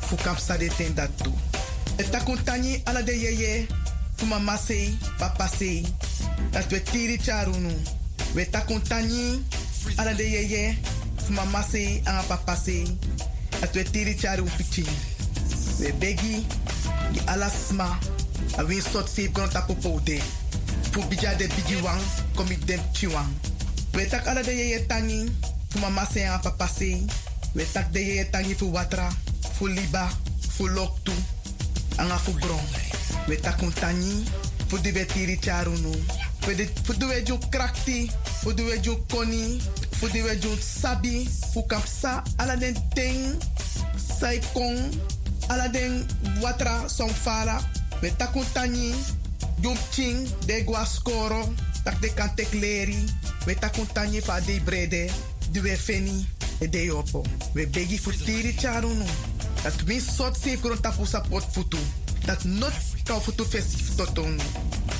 fu 0.00 0.16
kapsa 0.16 0.56
de 0.56 0.68
ten 0.76 0.94
dat 0.94 1.08
toe. 1.16 1.32
Et 1.96 2.10
takuntani 2.10 2.80
ala 2.84 3.02
de 3.02 3.16
yeye, 3.16 3.66
fu 4.16 4.26
mama 4.26 4.56
sei, 4.56 4.98
papa 5.16 5.48
sei. 5.48 5.86
Dat 6.50 6.66
we 6.70 6.82
tiri 6.82 7.18
charunu. 7.18 7.72
We 8.34 8.50
takuntani 8.50 9.44
ala 9.96 10.14
de 10.14 10.30
yeye, 10.30 10.78
mama 11.28 11.62
sei, 11.62 12.00
anga 12.04 12.22
papa 12.22 12.56
sei. 12.56 12.98
Dat 13.60 13.74
we 13.74 13.82
tiri 13.82 14.14
charu 14.14 14.44
pichi. 14.56 14.84
We 15.78 15.92
begi, 15.98 16.46
di 17.12 17.20
ala 17.26 17.50
sma. 17.50 17.98
A 18.56 18.64
win 18.64 18.80
sot 18.82 19.08
safe 19.08 19.32
grond 19.32 19.52
tapu 19.52 19.74
poude. 19.74 20.20
Fu 20.90 21.02
bija 21.08 21.34
de 21.34 21.46
bigi 21.46 21.80
wang, 21.82 22.00
komi 22.34 22.58
dem 22.64 22.80
chiwang. 22.92 23.28
We 23.92 24.06
tak 24.06 24.26
ala 24.26 24.42
de 24.42 24.52
yeye 24.52 24.86
tangi, 24.86 25.30
fu 25.68 25.78
mama 25.78 26.06
sei, 26.12 26.24
anga 26.26 26.38
papa 26.38 26.68
sei. 26.68 27.04
We 27.54 27.64
tak 27.72 27.92
de 27.92 28.00
yeye 28.00 28.30
tangi 28.30 28.54
fu 28.54 28.72
watra, 28.72 29.08
fu 29.52 29.66
liba, 29.66 30.08
fu 30.48 30.68
loktu, 30.68 31.12
anga 31.96 32.18
fu 32.18 32.32
gron. 32.32 32.64
We 33.28 33.36
tak 33.36 33.62
un 33.62 33.72
tangi, 33.72 34.24
fu 34.68 34.78
di 34.78 34.90
we 34.92 35.04
tiri 35.06 35.38
charunu. 35.38 35.94
Fu 36.50 36.56
di 36.56 36.66
fu 36.82 36.92
di 36.98 37.04
we 37.04 37.22
ju 37.22 37.38
krakti, 37.48 38.10
di 38.42 38.62
we 38.62 38.80
ju 38.80 38.98
koni, 39.06 39.62
di 40.10 40.20
we 40.20 40.34
ju 40.38 40.50
sabi, 40.58 41.22
fu 41.52 41.62
kapsa 41.62 42.22
ala 42.42 42.56
den 42.56 42.74
ting, 42.90 43.38
sai 43.94 44.40
kong, 44.52 44.90
ala 45.46 45.68
den 45.68 46.04
watra 46.42 46.88
som 46.88 47.08
fala. 47.08 47.62
We 48.02 48.10
tak 48.16 48.34
un 48.34 48.44
tangi, 48.52 48.90
jum 49.62 49.78
ching, 49.94 50.26
de 50.46 50.64
gua 50.64 50.84
skoro, 50.84 51.54
tak 51.84 52.00
de 52.00 52.10
kan 52.14 52.34
tek 52.34 52.50
leri. 52.50 52.98
We 53.46 53.54
tak 53.54 53.78
un 53.78 53.86
tangi 53.92 54.20
fa 54.20 54.40
de 54.40 54.58
brede, 54.64 55.06
di 55.52 55.60
we 55.60 55.76
feni, 55.76 56.26
e 56.58 56.66
de 56.66 56.82
yopo. 56.84 57.22
We 57.54 57.66
begi 57.66 57.98
fu 57.98 58.10
tiri 58.10 58.58
charunu. 58.58 59.06
Dat 59.62 59.86
min 59.86 60.00
sot 60.00 60.34
safe 60.34 60.58
grond 60.60 60.82
tapu 60.82 61.06
sa 61.06 61.20
pot 61.20 61.46
futu. 61.52 61.78
Dat 62.26 62.42
not 62.44 62.74
kau 63.04 63.20
futu 63.20 63.44
festif 63.44 63.94
totong. 63.94 64.34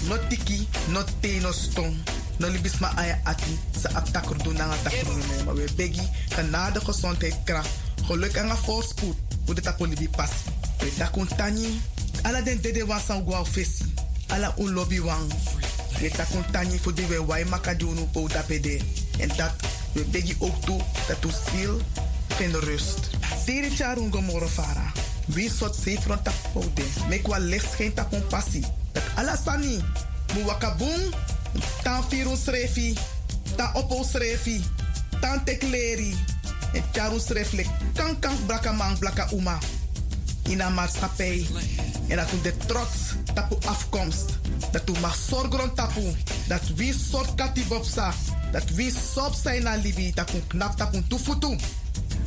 Not 0.09 0.29
tiki, 0.29 0.69
not 0.89 1.09
te 1.21 1.39
no 1.41 1.53
stong. 1.53 1.97
No 2.39 2.49
libis 2.49 2.79
ma 2.81 2.89
aya 2.97 3.21
ati 3.25 3.59
sa 3.77 3.89
aptakur 4.01 4.37
do 4.43 4.53
na 4.53 4.73
takur 4.83 5.13
no 5.13 5.45
maar 5.45 5.55
we 5.55 5.69
begi 5.77 6.01
kanade 6.29 6.81
gezondheid 6.81 7.37
kracht. 7.45 7.69
Geluk 8.07 8.37
en 8.37 8.57
voorspoed. 8.57 9.17
Hoe 9.45 9.55
de 9.55 9.61
tapu 9.61 9.87
libi 9.87 10.09
pas. 10.09 10.31
We 10.79 10.95
takun 10.97 11.29
tani. 11.37 11.81
Ala 12.23 12.43
den 12.43 12.61
dede 12.61 12.87
wan 12.87 13.01
san 13.01 13.25
fesi. 13.45 13.85
Ala 14.29 14.55
un 14.57 14.73
lobby 14.73 15.01
wan. 15.01 15.29
We 16.01 16.09
takun 16.09 16.45
tani 16.51 16.79
fu 16.79 16.93
di 16.93 17.07
we 17.07 17.25
wai 17.25 17.45
makadunu 17.45 18.09
po 18.13 18.29
dapede. 18.29 18.81
En 19.19 19.29
dat 19.37 19.53
we 19.93 20.05
begi 20.05 20.37
ook 20.39 20.65
toe 20.65 20.81
dat 21.09 21.25
u 21.25 21.31
ziel 21.51 21.81
vindt 22.29 22.57
rust. 22.57 23.11
Tiri 23.45 23.71
charun 23.71 24.13
gomoro 24.13 24.49
fara. 24.49 24.93
Wie 25.27 25.51
sot 25.51 25.75
safe 25.75 26.07
rond 26.07 26.25
tap 26.25 26.35
pode. 26.53 26.83
Mek 27.09 27.27
wa 27.27 27.39
licht 27.39 27.75
geen 27.75 27.95
tap 27.95 28.13
on 28.13 28.27
passie. 28.27 28.65
Dat 28.93 29.03
alasani. 29.15 29.81
Mu. 30.35 30.43
Tan 31.83 32.05
firun 32.09 32.37
srefi. 32.37 32.97
Tan 33.57 33.75
opo 33.75 34.05
srefi. 34.05 34.61
Tan 35.21 35.45
tekleri. 35.45 36.15
En 36.73 36.83
charun 36.93 37.21
sreflek. 37.21 37.67
Kan 37.95 38.19
kan 38.19 38.37
uma. 39.33 39.59
In 40.43 40.61
een 40.61 40.75
maatschappij. 40.75 41.47
En 42.09 42.17
dat 42.17 42.29
de 42.43 42.57
trots 42.67 43.15
tapu 43.35 43.57
afkomst. 43.67 44.39
Dat 44.71 44.89
u 44.89 45.01
mag 45.01 45.17
zorgen 45.29 45.75
tapu. 45.75 46.15
Dat 46.49 46.61
wie 46.77 46.95
soort 47.11 47.35
katibopsa. 47.35 48.13
Dat 48.53 48.71
wie 48.71 48.93
sop 49.15 49.35
zijn 49.43 49.63
na 49.63 49.75
libi. 49.75 50.13
Dat 50.15 50.35
u 50.35 50.43
knap 50.47 50.77
tapu 50.77 51.03
tufutu. 51.09 51.59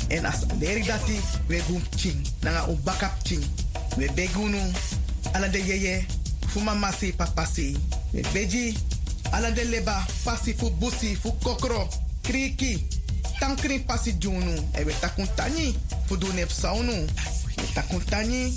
En 0.07 0.25
as 0.25 0.35
leri 0.59 0.83
dati, 0.83 1.19
we 1.47 1.59
gum 1.59 1.83
ching. 1.95 2.27
Nanga 2.39 2.67
u 2.67 2.75
bakap 2.83 3.13
ching. 3.23 3.43
We 3.97 4.11
begunu. 4.15 4.71
Ala 5.31 5.47
de 5.47 5.65
yeye. 5.65 6.05
Fu 6.53 6.59
mama 6.59 6.91
si 6.91 7.11
papa 7.11 7.45
si. 7.45 7.75
Beji. 8.31 8.77
Ala 9.31 9.49
de 9.51 9.63
leba. 9.63 10.05
Pasi 10.23 10.53
fu 10.53 10.69
busi. 10.69 11.15
Fu 11.15 11.33
kokro. 11.41 11.87
Kriki. 12.21 12.85
Tankri 13.39 13.79
pasi 13.79 14.13
junu. 14.19 14.53
E 14.77 14.85
takun 15.01 15.27
tani. 15.35 15.75
Fu 16.05 16.15
du 16.15 16.31
nep 16.33 16.51
saunu. 16.51 16.93
We 17.57 17.63
takun 17.73 18.05
tani. 18.05 18.53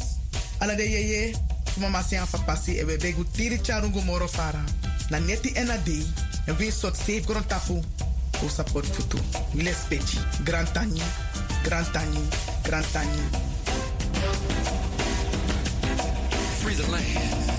Ala 0.61 0.75
de 0.75 0.83
yeye. 0.85 1.35
Fu 1.73 1.81
mama 1.81 2.03
si 2.03 2.17
an 2.17 2.27
papa 2.27 2.55
si. 2.57 2.79
E 2.79 2.85
begu 2.85 3.25
tiri 3.25 3.59
charungu 3.63 4.03
moro 4.05 4.29
fara. 4.29 4.63
Na 5.11 5.19
neti 5.19 5.53
ena 5.57 5.79
dei. 5.79 6.05
En 6.47 6.57
we 6.59 6.71
sot 6.71 6.95
safe 6.95 7.25
grond 7.25 7.47
tapu. 7.49 7.83
O 8.45 8.49
support 8.49 8.85
futu. 8.85 9.19
Wile 9.55 9.73
speci. 9.73 10.19
Grand 10.45 10.69
tani. 10.73 11.01
Grand 11.65 11.87
tani. 11.93 12.21
Tani. 12.93 13.23
Free 16.61 16.75
the 16.75 16.91
land. 16.91 17.56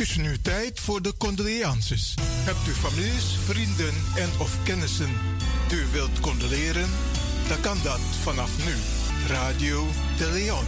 Het 0.00 0.08
is 0.08 0.16
nu 0.16 0.40
tijd 0.40 0.80
voor 0.80 1.02
de 1.02 1.16
condolences. 1.16 2.14
Hebt 2.20 2.68
u 2.68 2.72
families, 2.72 3.36
vrienden 3.44 3.94
en 4.16 4.30
of 4.38 4.56
kennissen 4.62 5.10
die 5.68 5.78
u 5.78 5.86
wilt 5.92 6.20
condoleren? 6.20 6.88
Dan 7.48 7.60
kan 7.60 7.78
dat 7.82 8.00
vanaf 8.22 8.50
nu. 8.64 8.74
Radio 9.28 9.86
de 10.18 10.30
Leon. 10.32 10.64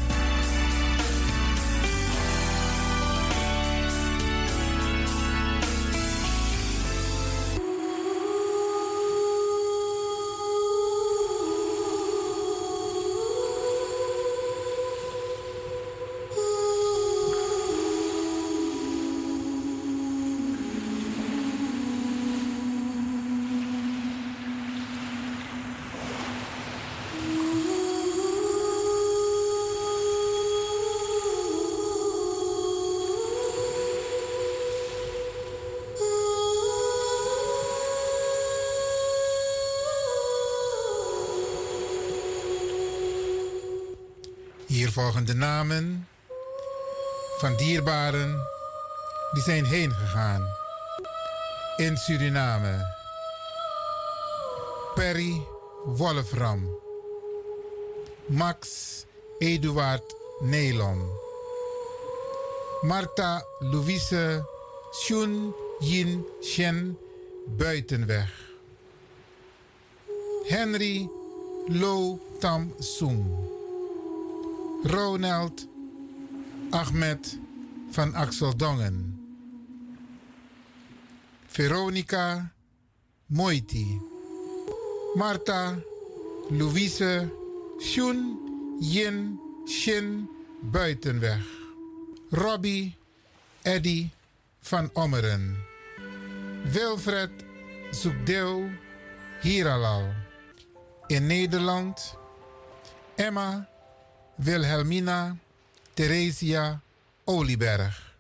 Hier 44.73 44.93
volgen 44.93 45.27
de 45.27 45.35
namen 45.35 46.09
van 47.39 47.57
dierbaren 47.57 48.43
die 49.33 49.43
zijn 49.43 49.65
heen 49.65 49.93
gegaan. 49.93 50.47
In 51.77 51.97
Suriname. 51.97 52.97
Perry 54.95 55.47
Wolfram. 55.85 56.79
Max 58.27 58.69
Eduard 59.39 60.15
Nelon. 60.41 61.09
Marta 62.81 63.45
Louise 63.59 64.49
Shun 64.95 65.55
Yin 65.79 66.27
Shen 66.43 66.99
Buitenweg. 67.57 68.31
Henry 70.45 71.09
Lo 71.67 72.19
Tam 72.39 72.75
Soong. 72.79 73.52
Ronald 74.85 75.69
Ahmed 76.71 77.39
van 77.91 78.15
Axeldongen. 78.15 79.19
Veronica 81.47 82.53
Moiti. 83.27 84.01
Marta 85.15 85.79
Louise 86.51 87.31
Shun 87.81 88.39
Yin 88.81 89.39
Shin 89.67 90.29
Buitenweg. 90.61 91.41
Robbie 92.31 92.97
Eddy 93.63 94.11
van 94.61 94.91
Ommeren. 94.93 95.57
Wilfred 96.73 97.31
Zoekdeel 97.91 98.71
Hiralal. 99.41 100.15
In 101.07 101.27
Nederland 101.27 102.15
Emma 103.15 103.69
Wilhelmina 104.45 105.37
Theresia 105.95 106.81
Olieberg. 107.25 108.15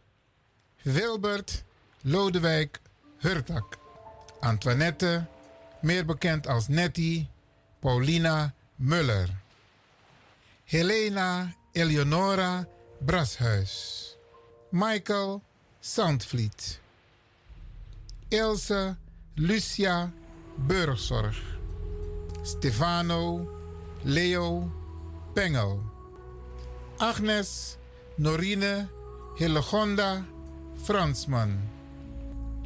Wilbert 0.82 1.64
Lodewijk 2.02 2.80
Hurtak. 3.18 3.78
Antoinette, 4.40 5.26
meer 5.80 6.04
bekend 6.04 6.46
als 6.46 6.68
Nettie, 6.68 7.28
Paulina 7.80 8.54
Muller. 8.76 9.28
Helena 10.64 11.54
Eleonora 11.72 12.66
Brashuis. 12.98 14.16
Michael 14.68 15.40
Sandvliet. 15.80 16.80
Ilse 18.28 18.96
Lucia 19.34 20.12
Burgzorg. 20.54 21.42
Stefano 22.42 23.48
Leo 24.02 24.72
Pengel. 25.34 25.91
Agnes 27.02 27.78
Norine 28.18 28.88
Hillegonda 29.34 30.24
Fransman. 30.86 31.58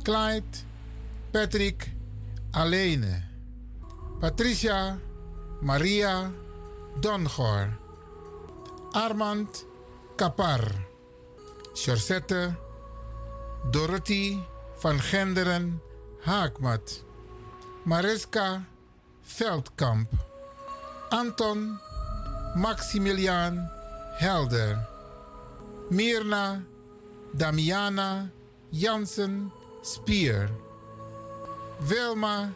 Clyde 0.04 0.58
Patrick 1.32 1.88
Alene. 2.52 3.24
Patricia 4.20 4.98
Maria 5.62 6.30
Dongor. 7.00 7.78
Armand 8.92 9.48
Kapar. 10.16 10.84
Chorsette 11.74 12.56
Dorothy 13.72 14.38
van 14.82 15.00
Genderen 15.00 15.80
Haakmat. 16.20 17.04
Mariska 17.84 18.62
Veldkamp. 19.38 20.12
Anton 21.08 21.78
Maximiliaan 22.54 23.75
Helder. 24.16 24.86
Mirna 25.90 26.64
Damiana 27.36 28.30
Jansen 28.70 29.52
Spier. 29.82 30.50
Wilma 31.80 32.52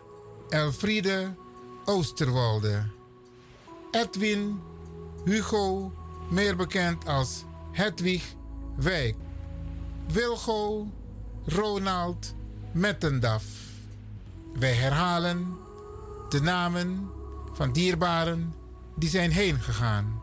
Elfriede 0.48 1.34
Oosterwolde. 1.84 2.82
Edwin 3.90 4.60
Hugo, 5.24 5.92
meer 6.30 6.56
bekend 6.56 7.06
als 7.06 7.44
Hedwig 7.72 8.22
Wijk. 8.76 9.16
Wilgo 10.12 10.88
Ronald 11.46 12.34
Mettendaf. 12.72 13.44
Wij 14.54 14.74
herhalen 14.74 15.56
de 16.28 16.40
namen 16.40 17.10
van 17.52 17.72
dierbaren 17.72 18.54
die 18.96 19.08
zijn 19.08 19.30
heen 19.30 19.60
gegaan. 19.60 20.19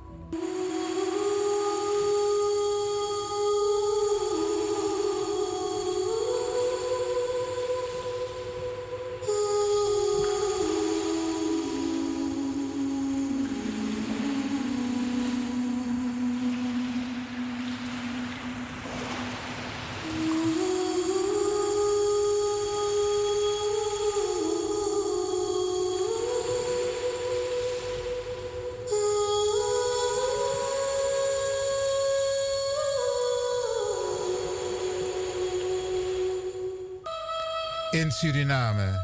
In 38.07 38.13
Suriname. 38.13 38.95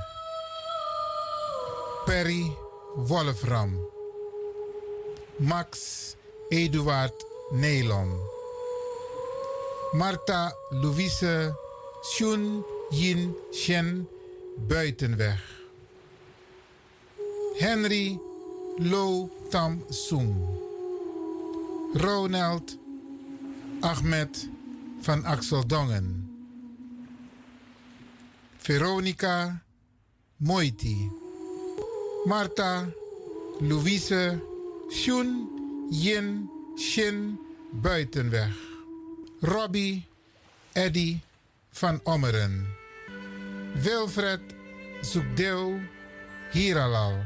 Perry 2.05 2.55
Wolfram. 2.95 3.77
Max 5.39 6.15
Eduard 6.49 7.11
Nelon. 7.51 8.09
Marta 9.93 10.53
Louise 10.71 11.53
Shun 12.01 12.63
Yin 12.91 13.35
Shen 13.51 14.07
Buitenweg. 14.67 15.39
Henry 17.59 18.17
Lo 18.79 19.29
Tam 19.51 19.83
Soong. 19.89 20.33
Ronald 21.95 22.77
Ahmed 23.81 24.49
van 25.01 25.25
Axel 25.25 25.63
Dongen. 25.67 26.22
Veronica 28.63 29.61
Moiti. 30.37 31.11
Marta 32.25 32.87
Louise 33.59 34.39
Shun 34.89 35.89
Yin 35.91 36.49
Shin 36.77 37.37
Buitenweg. 37.71 38.51
Robbie 39.41 40.05
Eddy 40.71 41.19
van 41.69 41.99
Ommeren. 42.03 42.67
Wilfred 43.81 44.41
Zoekdeel 45.01 45.79
Hiralal. 46.51 47.25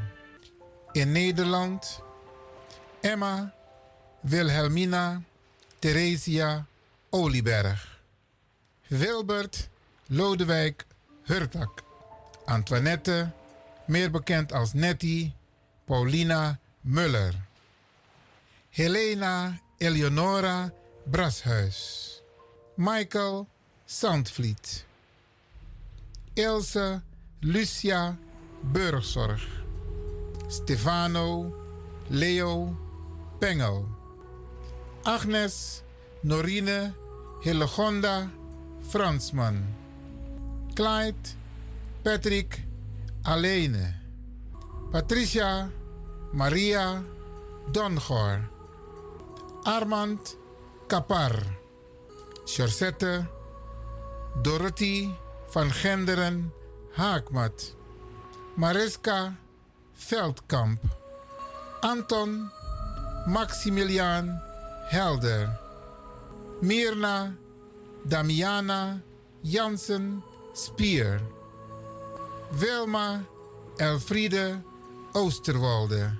In 0.92 1.12
Nederland 1.12 2.00
Emma 3.00 3.54
Wilhelmina 4.20 5.22
Theresia 5.78 6.66
Olieberg. 7.10 7.98
Wilbert 8.88 9.68
Lodewijk 10.08 10.86
Hurtak. 11.28 11.82
Antoinette, 12.44 13.30
meer 13.86 14.10
bekend 14.10 14.52
als 14.52 14.72
Nettie, 14.72 15.34
Paulina 15.84 16.58
Muller. 16.80 17.34
Helena 18.70 19.58
Eleonora 19.78 20.72
Brashuis. 21.04 22.22
Michael 22.74 23.46
Sandvliet. 23.84 24.84
Ilse 26.34 27.02
Lucia 27.40 28.16
Burgzorg. 28.60 29.48
Stefano 30.48 31.52
Leo 32.06 32.76
Pengel. 33.38 33.84
Agnes 35.02 35.82
Norine 36.22 36.94
Hillegonda 37.40 38.30
Fransman. 38.80 39.77
Clyde 40.78 41.34
Patrick 42.04 42.62
Alene. 43.24 43.94
Patricia 44.92 45.68
Maria 46.32 47.02
Dongor. 47.72 48.48
Armand 49.64 50.36
Kapar. 50.86 51.34
Chorsette 52.46 53.26
Dorothy 54.42 55.10
van 55.50 55.70
Genderen 55.72 56.52
Haakmat. 56.92 57.74
Mariska 58.54 59.34
Veldkamp. 60.08 60.82
Anton 61.80 62.50
Maximiliaan 63.26 64.42
Helder. 64.90 65.58
Mirna 66.60 67.34
Damiana 68.04 69.02
Jansen 69.42 70.27
Spier. 70.58 71.20
Wilma 72.50 73.24
Elfriede 73.76 74.62
Oosterwolde. 75.12 76.10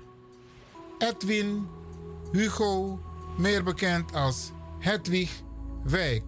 Edwin 0.99 1.69
Hugo, 2.33 3.01
meer 3.37 3.63
bekend 3.63 4.15
als 4.15 4.51
Hedwig 4.79 5.31
Wijk. 5.83 6.23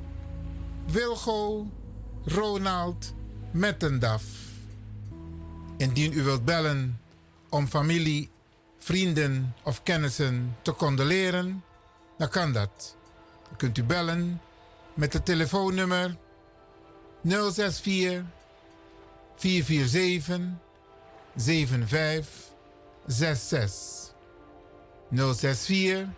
Wilgo 0.87 1.67
Ronald 2.25 3.15
Mettendaf. 3.51 4.23
Indien 5.77 6.13
u 6.13 6.23
wilt 6.23 6.45
bellen 6.45 7.01
om 7.49 7.67
familie, 7.67 8.31
vrienden 8.79 9.55
of 9.63 9.83
kennissen 9.83 10.57
te 10.63 10.73
condoleren, 10.73 11.65
dan 12.19 12.29
kan 12.29 12.53
dat. 12.53 12.97
Dan 13.49 13.57
kunt 13.57 13.79
u 13.79 13.85
bellen 13.85 14.41
met 14.95 15.13
het 15.13 15.25
telefoonnummer 15.25 16.17
064 17.23 18.25
447 19.37 20.59
7566. 21.37 24.13
064 25.11 26.09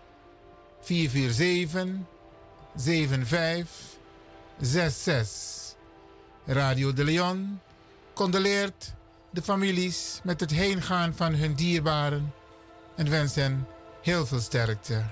447 0.81 2.07
7566. 2.77 5.75
Radio 6.47 6.93
de 6.93 7.05
Leon 7.05 7.61
condoleert 8.15 8.93
de 9.31 9.43
families 9.43 10.21
met 10.23 10.41
het 10.41 10.51
heengaan 10.51 11.15
van 11.15 11.35
hun 11.35 11.55
dierbaren 11.55 12.35
en 12.97 13.11
wens 13.11 13.35
hen 13.35 13.67
heel 14.03 14.27
veel 14.27 14.41
sterkte. 14.41 15.05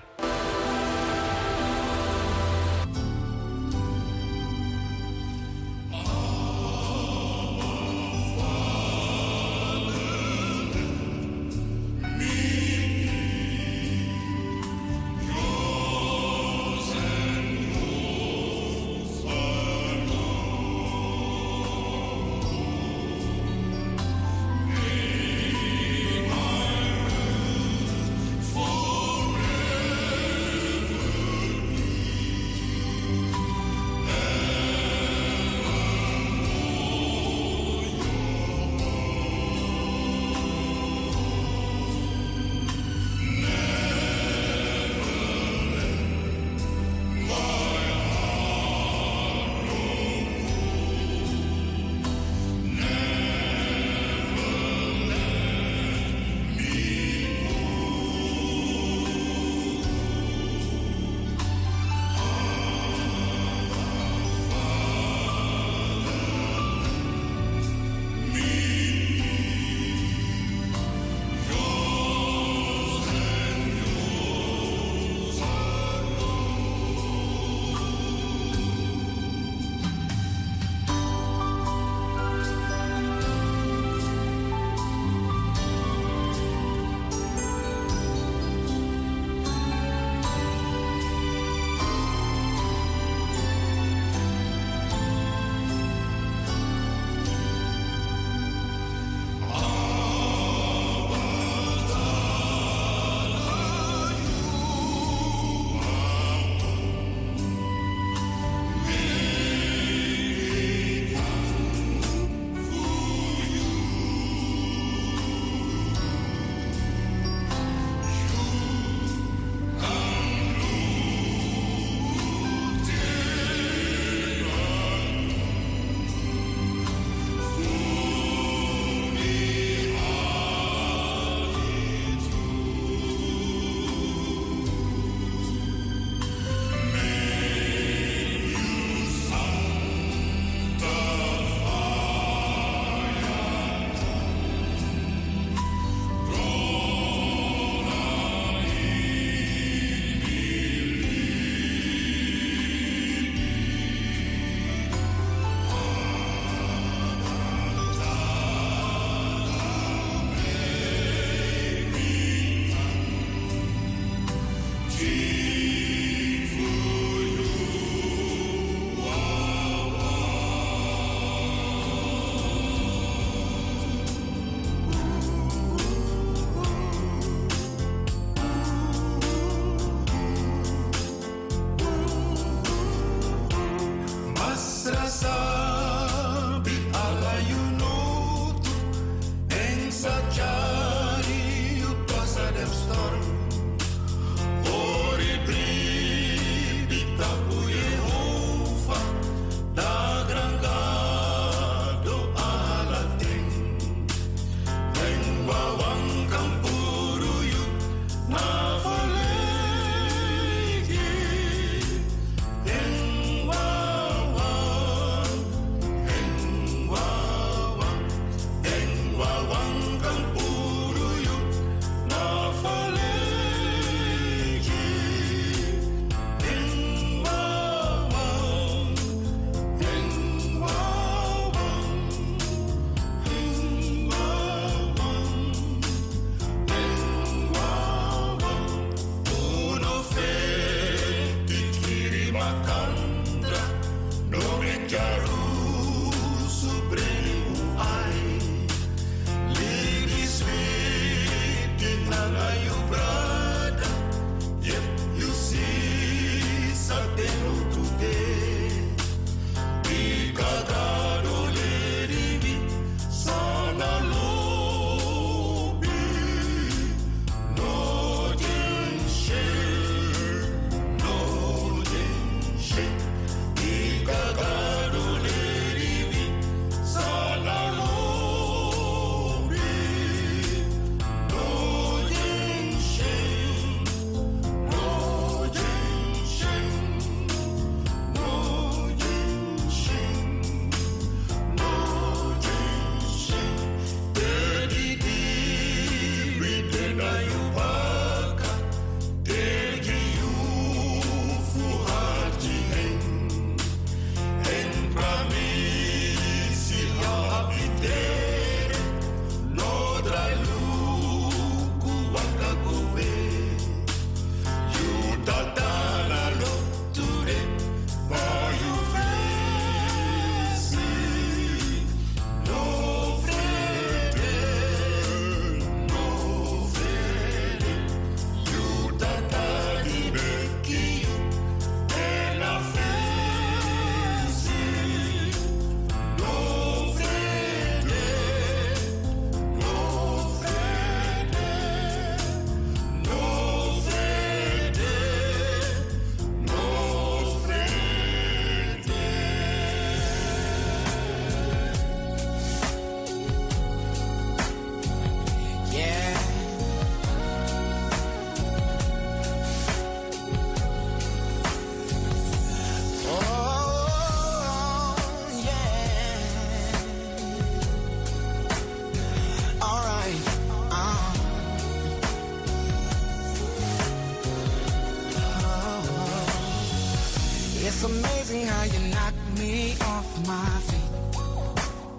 my 380.27 380.61
feet. 380.68 380.93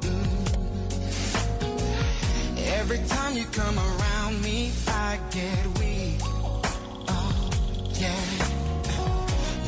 Mm. 0.02 0.38
Every 2.80 3.00
time 3.08 3.38
you 3.38 3.46
come 3.46 3.78
around 3.78 4.42
me, 4.42 4.72
I 4.88 5.20
get 5.32 5.66
weak. 5.80 6.20
Oh, 7.08 7.50
yeah. 7.94 8.22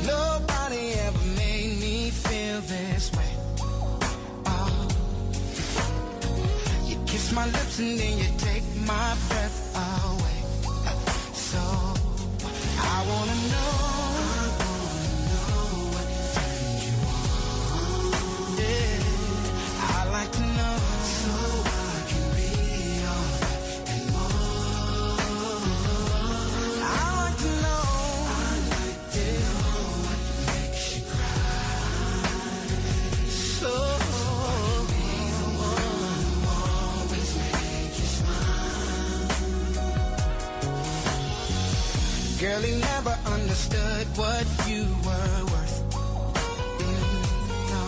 Nobody 0.05 0.93
ever 1.05 1.25
made 1.37 1.79
me 1.79 2.09
feel 2.09 2.61
this 2.61 3.11
way. 3.17 3.31
Oh. 4.45 4.87
You 6.87 6.97
kiss 7.05 7.31
my 7.31 7.45
lips 7.45 7.79
and 7.79 7.97
then 7.99 8.12
what 44.15 44.45
you 44.67 44.83
were 45.05 45.39
worth. 45.51 45.77
Mm, 46.79 47.23
no. 47.73 47.83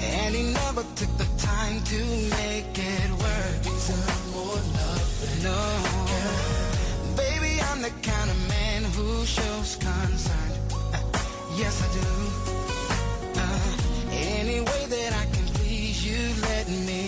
And 0.00 0.34
he 0.34 0.42
never 0.52 0.84
took 0.96 1.12
the 1.18 1.28
time 1.38 1.82
to 1.84 1.98
make 2.40 2.78
it 2.78 3.10
work. 3.10 3.64
Some 3.78 4.32
more 4.32 4.62
love. 4.78 5.08
No. 5.42 5.60
Baby, 7.16 7.60
I'm 7.68 7.82
the 7.82 7.92
kind 8.02 8.30
of 8.30 8.48
man 8.48 8.84
who 8.94 9.24
shows 9.26 9.76
concern. 9.76 10.50
Uh, 10.94 10.98
yes, 11.56 11.82
I 11.84 11.88
do. 11.98 12.08
Uh, 13.36 13.76
any 14.12 14.60
way 14.60 14.82
that 14.88 15.12
I 15.12 15.24
can 15.34 15.46
please 15.56 16.06
you, 16.06 16.20
let 16.48 16.68
me. 16.68 16.99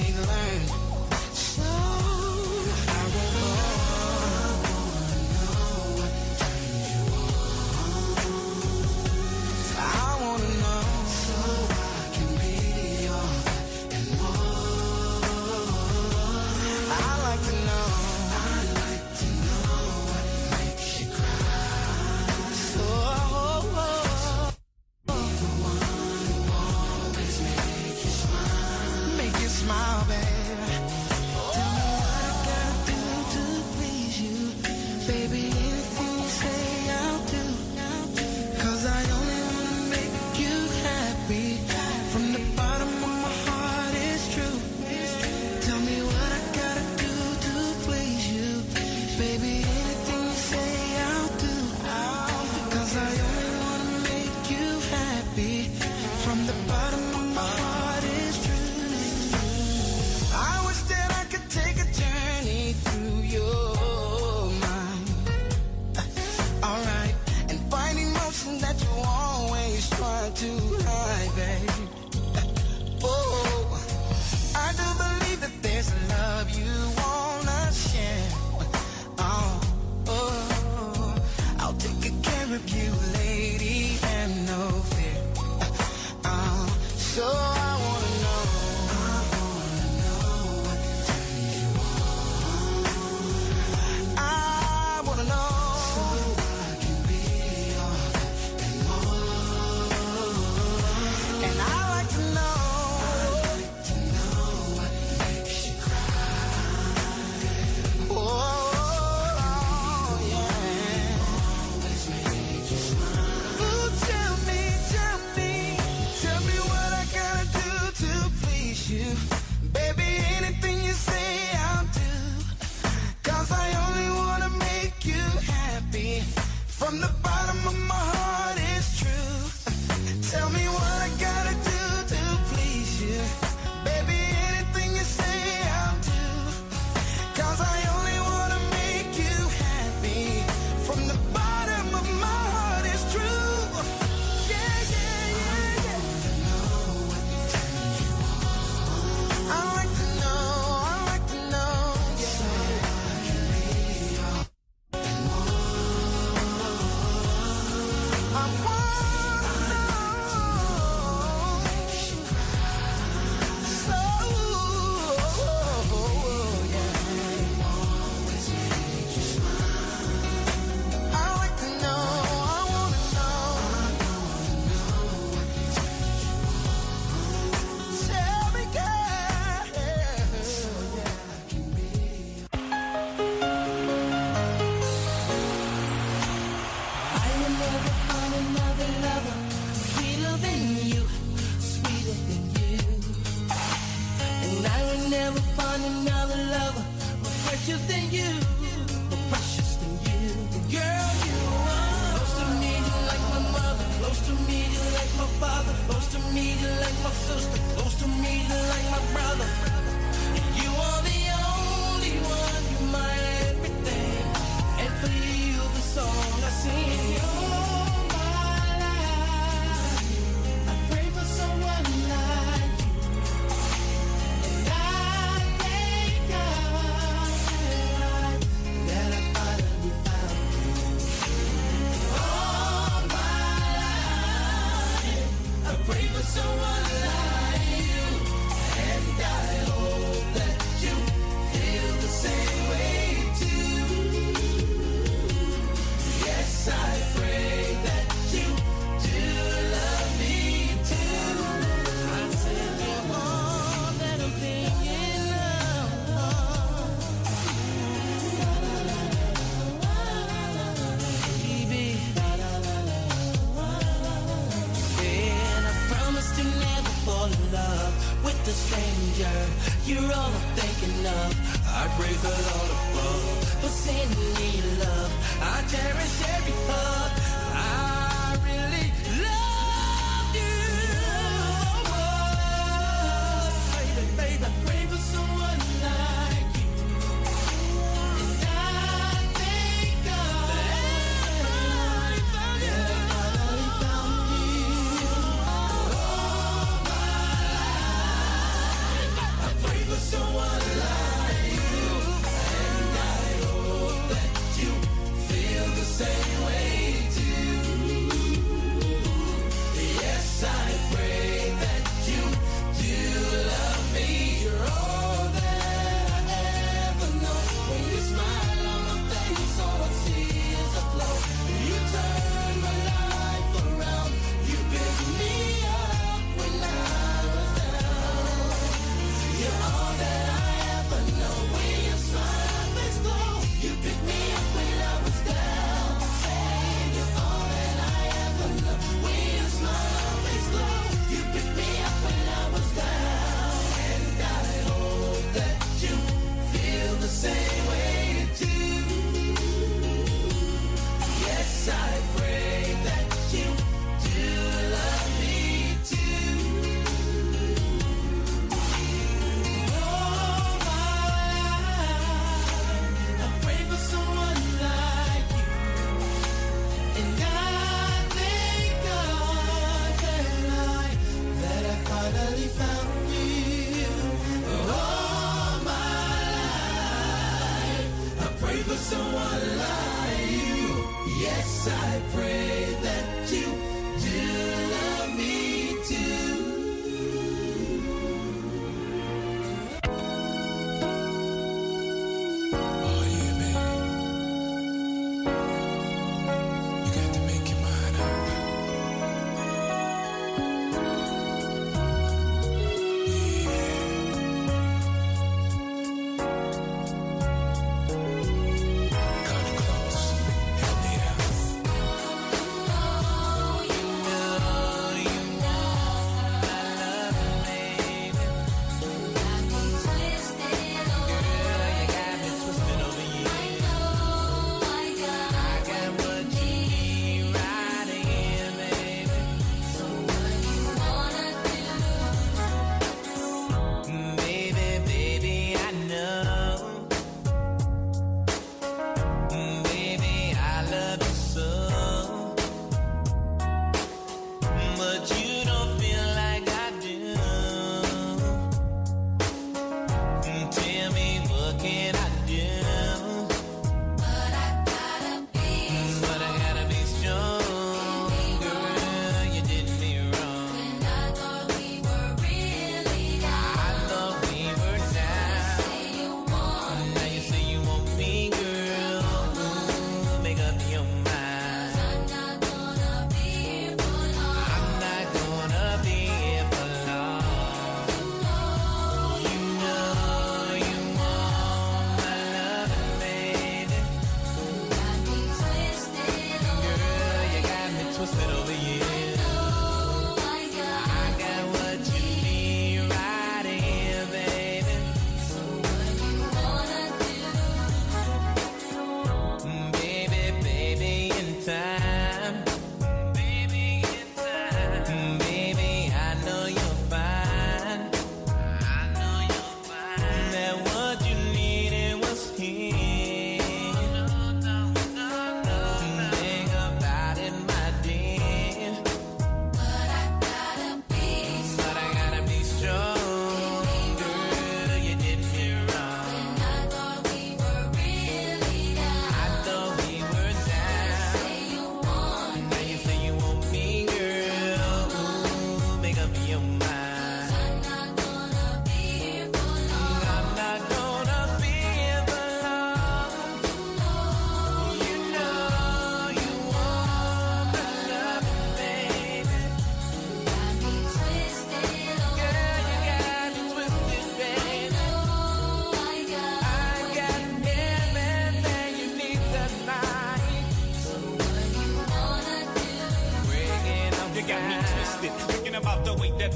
I'll 29.75 30.05
be. 30.05 30.22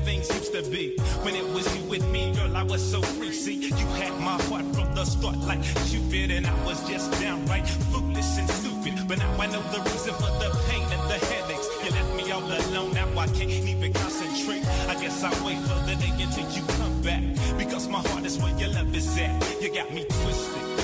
Things 0.07 0.29
used 0.29 0.53
to 0.53 0.63
be. 0.71 0.97
When 1.23 1.35
it 1.35 1.47
was 1.55 1.67
you 1.77 1.83
with 1.91 2.07
me, 2.11 2.33
girl, 2.33 2.57
I 2.57 2.63
was 2.63 2.83
so 2.83 3.03
free. 3.03 3.33
See, 3.33 3.55
you 3.55 3.87
had 4.01 4.15
my 4.21 4.41
heart 4.49 4.67
from 4.75 4.95
the 4.95 5.05
start 5.05 5.39
like 5.39 5.63
Cupid, 5.89 6.31
and 6.31 6.47
I 6.47 6.55
was 6.65 6.79
just 6.89 7.11
downright 7.21 7.69
foolish 7.91 8.39
and 8.39 8.49
stupid. 8.49 8.95
But 9.09 9.19
now 9.19 9.33
I 9.41 9.47
know 9.47 9.63
the 9.75 9.81
reason 9.91 10.15
for 10.15 10.31
the 10.43 10.49
pain 10.69 10.87
and 10.95 11.05
the 11.11 11.19
headaches. 11.27 11.69
You 11.85 11.91
left 11.91 12.15
me 12.15 12.31
all 12.31 12.43
alone, 12.43 12.95
now 12.95 13.09
I 13.19 13.27
can't 13.27 13.51
even 13.51 13.93
concentrate. 13.93 14.65
I 14.89 14.95
guess 15.01 15.23
I'll 15.23 15.45
wait 15.45 15.59
for 15.59 15.81
the 15.89 15.97
day 15.97 16.13
until 16.23 16.49
you 16.51 16.63
come 16.79 17.03
back. 17.03 17.23
Because 17.59 17.89
my 17.89 18.01
heart 18.09 18.25
is 18.25 18.39
where 18.39 18.57
your 18.59 18.71
love 18.71 18.95
is 18.95 19.19
at. 19.19 19.63
You 19.63 19.75
got 19.75 19.93
me 19.93 20.05
twisted. 20.05 20.76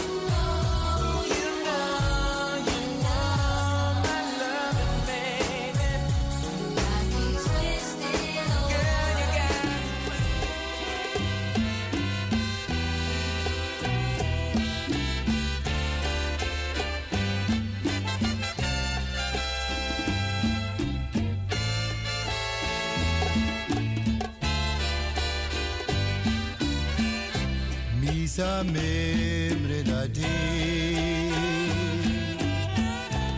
Misa 28.62 28.64
membre 28.64 29.82
da 29.82 30.06
de 30.06 30.20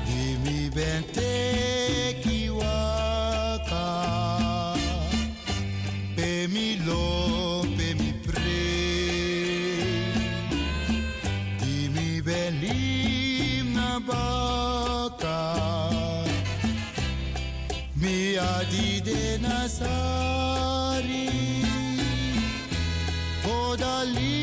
Dimi 0.06 0.70
bente 0.70 2.20
ki 2.22 2.50
waka 2.50 3.86
Pe 6.16 6.46
mi 6.48 6.76
lo, 6.84 7.62
pe 7.76 7.94
mi 7.94 8.12
pre. 8.26 8.62
Dimi 11.60 12.20
belim 12.22 13.72
na 13.74 14.00
baka 14.00 15.40
Mi 17.96 18.36
adi 18.36 19.00
de 19.00 19.38
nasari 19.38 21.28
Voda 23.42 24.04
libiza 24.04 24.33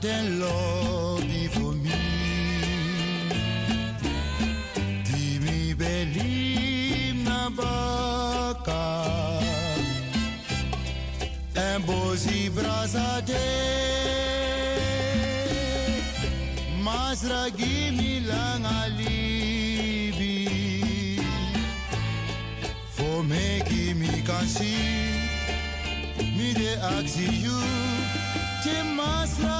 Not 0.00 0.10
in 0.10 0.40
love 0.40 1.50
for 1.54 1.72
me. 1.72 1.90
Di 5.02 5.38
mi 5.42 5.74
belim 5.74 7.24
na 7.24 7.50
baka. 7.50 9.40
En 11.56 11.82
bozi 11.82 12.48
brasa 12.50 13.20
de. 13.26 13.48
Masra 16.80 17.50
gimi 17.50 18.20
lang 18.24 18.64
alibi. 18.64 20.46
For 22.94 23.24
me 23.24 23.62
kimi 23.66 24.22
kasi. 24.22 24.76
Mi 26.36 26.54
de 26.54 26.78
aksi 26.78 27.26
you. 27.42 27.58
Masra 28.98 29.57